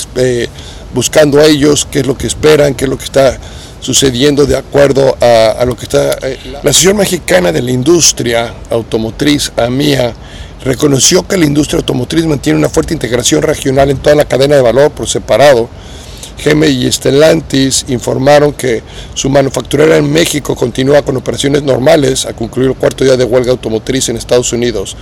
buscando 0.93 1.41
ellos? 1.41 1.87
¿Qué 1.89 2.01
es 2.01 2.07
lo 2.07 2.15
que 2.15 2.27
esperan? 2.27 2.75
¿Qué 2.75 2.85
es 2.85 2.89
lo 2.89 2.97
que 2.97 3.05
está 3.05 3.39
sucediendo 3.83 4.45
de 4.45 4.55
acuerdo 4.55 5.17
a, 5.19 5.63
lo 5.65 5.75
que 5.75 5.83
está... 5.83 6.13
Eh, 6.21 6.39
la 6.45 6.59
Asociación 6.59 6.97
Mexicana 6.97 7.51
de 7.51 7.61
la 7.61 7.71
Industria 7.71 8.53
Automotriz, 8.69 9.51
AMIA, 9.57 10.13
reconoció 10.63 11.27
que 11.27 11.35
la 11.35 11.45
industria 11.45 11.79
automotriz 11.79 12.25
mantiene 12.25 12.57
una 12.57 12.69
fuerte 12.69 12.93
integración 12.93 13.41
regional 13.41 13.89
en 13.89 13.97
toda 13.97 14.15
la 14.15 14.23
cadena 14.23 14.55
de 14.55 14.61
valor 14.61 14.91
por 14.91 15.09
separado. 15.09 15.69
GM 16.43 16.65
y 16.65 16.89
Stellantis 16.89 17.85
informaron 17.89 18.53
que 18.53 18.81
su 19.13 19.29
manufacturera 19.29 19.97
en 19.97 20.11
México 20.11 20.55
continúa 20.55 21.01
con 21.01 21.17
operaciones 21.17 21.61
normales 21.63 22.25
a 22.25 22.33
concluir 22.33 22.69
el 22.69 22.75
cuarto 22.75 23.03
día 23.03 23.17
de 23.17 23.25
huelga 23.25 23.51
automotriz 23.51 24.07
en 24.07 24.15
Estados 24.15 24.53
Unidos. 24.53 24.95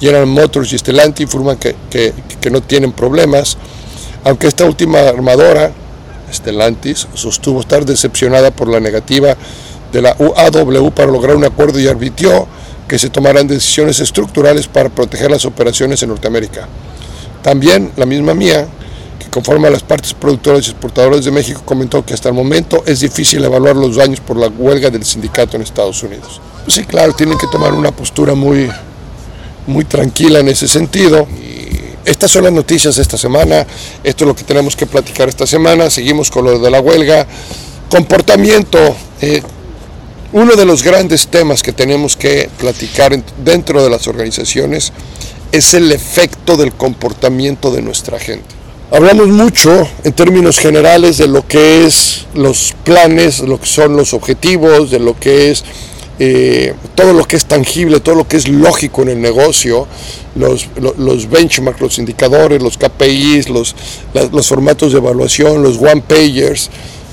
General 0.00 0.26
Motors 0.26 0.72
y 0.72 0.78
Stellantis 0.78 1.22
informan 1.22 1.56
que, 1.56 1.76
que 1.88 2.50
no 2.50 2.60
tienen 2.60 2.90
problemas, 2.90 3.56
aunque 4.24 4.48
esta 4.48 4.64
última 4.64 4.98
armadora 4.98 5.72
Stellantis 6.34 7.08
sostuvo 7.14 7.60
estar 7.60 7.84
decepcionada 7.84 8.50
por 8.50 8.68
la 8.68 8.80
negativa 8.80 9.36
de 9.92 10.02
la 10.02 10.16
UAW 10.18 10.90
para 10.90 11.10
lograr 11.10 11.36
un 11.36 11.44
acuerdo 11.44 11.78
y 11.78 11.86
advirtió 11.86 12.46
que 12.88 12.98
se 12.98 13.10
tomarán 13.10 13.46
decisiones 13.46 14.00
estructurales 14.00 14.66
para 14.66 14.88
proteger 14.88 15.30
las 15.30 15.44
operaciones 15.44 16.02
en 16.02 16.10
Norteamérica. 16.10 16.68
También 17.42 17.92
la 17.96 18.06
misma 18.06 18.34
mía, 18.34 18.66
que 19.18 19.30
conforma 19.30 19.68
a 19.68 19.70
las 19.70 19.82
partes 19.82 20.12
productoras 20.14 20.66
y 20.66 20.70
exportadoras 20.70 21.24
de 21.24 21.30
México, 21.30 21.62
comentó 21.64 22.04
que 22.04 22.14
hasta 22.14 22.28
el 22.28 22.34
momento 22.34 22.82
es 22.86 23.00
difícil 23.00 23.44
evaluar 23.44 23.76
los 23.76 23.96
daños 23.96 24.20
por 24.20 24.36
la 24.36 24.48
huelga 24.48 24.90
del 24.90 25.04
sindicato 25.04 25.56
en 25.56 25.62
Estados 25.62 26.02
Unidos. 26.02 26.40
sí, 26.66 26.84
claro, 26.84 27.12
tienen 27.12 27.38
que 27.38 27.46
tomar 27.46 27.72
una 27.72 27.90
postura 27.90 28.34
muy, 28.34 28.70
muy 29.66 29.84
tranquila 29.84 30.40
en 30.40 30.48
ese 30.48 30.66
sentido. 30.68 31.26
Estas 32.04 32.30
son 32.30 32.44
las 32.44 32.52
noticias 32.52 32.96
de 32.96 33.02
esta 33.02 33.16
semana, 33.16 33.66
esto 34.02 34.24
es 34.24 34.28
lo 34.28 34.36
que 34.36 34.44
tenemos 34.44 34.76
que 34.76 34.86
platicar 34.86 35.28
esta 35.28 35.46
semana, 35.46 35.88
seguimos 35.88 36.30
con 36.30 36.44
lo 36.44 36.58
de 36.58 36.70
la 36.70 36.80
huelga. 36.80 37.26
Comportamiento, 37.90 38.78
eh, 39.22 39.42
uno 40.32 40.54
de 40.54 40.66
los 40.66 40.82
grandes 40.82 41.28
temas 41.28 41.62
que 41.62 41.72
tenemos 41.72 42.16
que 42.16 42.50
platicar 42.58 43.18
dentro 43.42 43.82
de 43.82 43.88
las 43.88 44.06
organizaciones 44.06 44.92
es 45.50 45.72
el 45.72 45.92
efecto 45.92 46.56
del 46.56 46.74
comportamiento 46.74 47.70
de 47.70 47.80
nuestra 47.80 48.18
gente. 48.18 48.54
Hablamos 48.90 49.28
mucho 49.28 49.88
en 50.04 50.12
términos 50.12 50.58
generales 50.58 51.16
de 51.16 51.26
lo 51.26 51.46
que 51.46 51.86
es 51.86 52.26
los 52.34 52.74
planes, 52.84 53.40
lo 53.40 53.58
que 53.58 53.66
son 53.66 53.96
los 53.96 54.12
objetivos, 54.12 54.90
de 54.90 54.98
lo 54.98 55.18
que 55.18 55.50
es 55.50 55.64
eh, 56.18 56.74
todo 56.94 57.12
lo 57.12 57.24
que 57.26 57.36
es 57.36 57.46
tangible, 57.46 58.00
todo 58.00 58.14
lo 58.14 58.28
que 58.28 58.36
es 58.36 58.48
lógico 58.48 59.02
en 59.02 59.08
el 59.08 59.20
negocio, 59.20 59.86
los, 60.36 60.68
los, 60.76 61.28
benchmarks, 61.28 61.80
los 61.80 61.98
indicadores, 61.98 62.62
los 62.62 62.78
KPIs, 62.78 63.48
los, 63.48 63.74
los 64.32 64.48
formatos 64.48 64.92
de 64.92 64.98
evaluación, 64.98 65.62
los 65.62 65.78
one-pagers, 65.78 66.70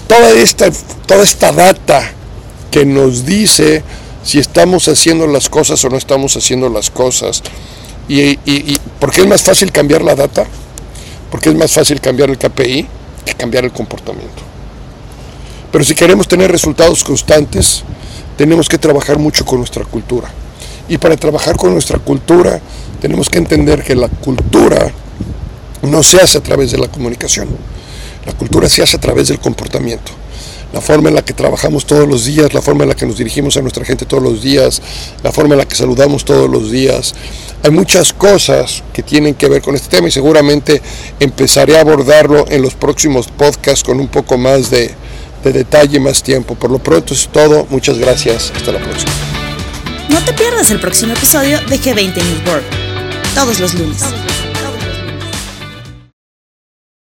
toda 0.07 0.31
esta, 0.31 0.69
toda 1.05 1.23
esta 1.23 1.51
data 1.51 2.11
que 2.69 2.85
nos 2.85 3.25
dice 3.25 3.83
si 4.23 4.37
estamos 4.39 4.87
haciendo 4.87 5.25
las 5.25 5.49
cosas 5.49 5.83
o 5.83 5.89
no 5.89 5.97
estamos 5.97 6.37
haciendo 6.37 6.69
las 6.69 6.89
cosas. 6.91 7.41
Y, 8.07 8.21
y, 8.21 8.39
y 8.45 8.77
¿Por 9.01 9.09
qué 9.11 9.21
es 9.21 9.27
más 9.27 9.41
fácil 9.41 9.71
cambiar 9.71 10.03
la 10.03 10.13
data? 10.13 10.45
Porque 11.31 11.49
es 11.49 11.55
más 11.55 11.71
fácil 11.71 11.99
cambiar 11.99 12.29
el 12.29 12.37
KPI 12.37 12.87
que 13.25 13.33
cambiar 13.33 13.63
el 13.65 13.71
comportamiento. 13.71 14.43
Pero 15.71 15.83
si 15.83 15.95
queremos 15.95 16.27
tener 16.27 16.51
resultados 16.51 17.03
constantes, 17.03 17.83
tenemos 18.41 18.67
que 18.67 18.79
trabajar 18.79 19.19
mucho 19.19 19.45
con 19.45 19.59
nuestra 19.59 19.85
cultura. 19.85 20.27
Y 20.89 20.97
para 20.97 21.15
trabajar 21.15 21.57
con 21.57 21.73
nuestra 21.73 21.99
cultura, 21.99 22.59
tenemos 22.99 23.29
que 23.29 23.37
entender 23.37 23.83
que 23.83 23.93
la 23.93 24.07
cultura 24.07 24.91
no 25.83 26.01
se 26.01 26.19
hace 26.19 26.39
a 26.39 26.41
través 26.41 26.71
de 26.71 26.79
la 26.79 26.87
comunicación. 26.87 27.47
La 28.25 28.33
cultura 28.33 28.67
se 28.67 28.81
hace 28.81 28.97
a 28.97 28.99
través 28.99 29.27
del 29.27 29.37
comportamiento 29.37 30.11
la 30.73 30.81
forma 30.81 31.09
en 31.09 31.15
la 31.15 31.21
que 31.23 31.33
trabajamos 31.33 31.85
todos 31.85 32.07
los 32.07 32.25
días, 32.25 32.53
la 32.53 32.61
forma 32.61 32.83
en 32.83 32.89
la 32.89 32.95
que 32.95 33.05
nos 33.05 33.17
dirigimos 33.17 33.57
a 33.57 33.61
nuestra 33.61 33.85
gente 33.85 34.05
todos 34.05 34.23
los 34.23 34.41
días, 34.41 34.81
la 35.21 35.31
forma 35.31 35.53
en 35.53 35.59
la 35.59 35.65
que 35.65 35.75
saludamos 35.75 36.25
todos 36.25 36.49
los 36.49 36.71
días. 36.71 37.13
Hay 37.61 37.71
muchas 37.71 38.13
cosas 38.13 38.81
que 38.93 39.03
tienen 39.03 39.35
que 39.35 39.49
ver 39.49 39.61
con 39.61 39.75
este 39.75 39.89
tema 39.89 40.07
y 40.07 40.11
seguramente 40.11 40.81
empezaré 41.19 41.77
a 41.77 41.81
abordarlo 41.81 42.45
en 42.49 42.61
los 42.61 42.73
próximos 42.73 43.27
podcasts 43.27 43.83
con 43.83 43.99
un 43.99 44.07
poco 44.07 44.37
más 44.37 44.71
de, 44.71 44.95
de 45.43 45.51
detalle, 45.51 45.99
más 45.99 46.23
tiempo. 46.23 46.55
Por 46.55 46.71
lo 46.71 46.79
pronto 46.79 47.13
es 47.13 47.27
todo. 47.27 47.67
Muchas 47.69 47.97
gracias. 47.97 48.51
Hasta 48.55 48.71
la 48.71 48.79
próxima. 48.79 49.11
No 50.09 50.19
te 50.23 50.33
pierdas 50.33 50.69
el 50.71 50.79
próximo 50.79 51.13
episodio 51.13 51.59
de 51.67 51.79
G20 51.79 52.15
News 52.15 52.45
World, 52.45 52.65
todos 53.33 53.59
los 53.59 53.73
lunes. 53.73 54.03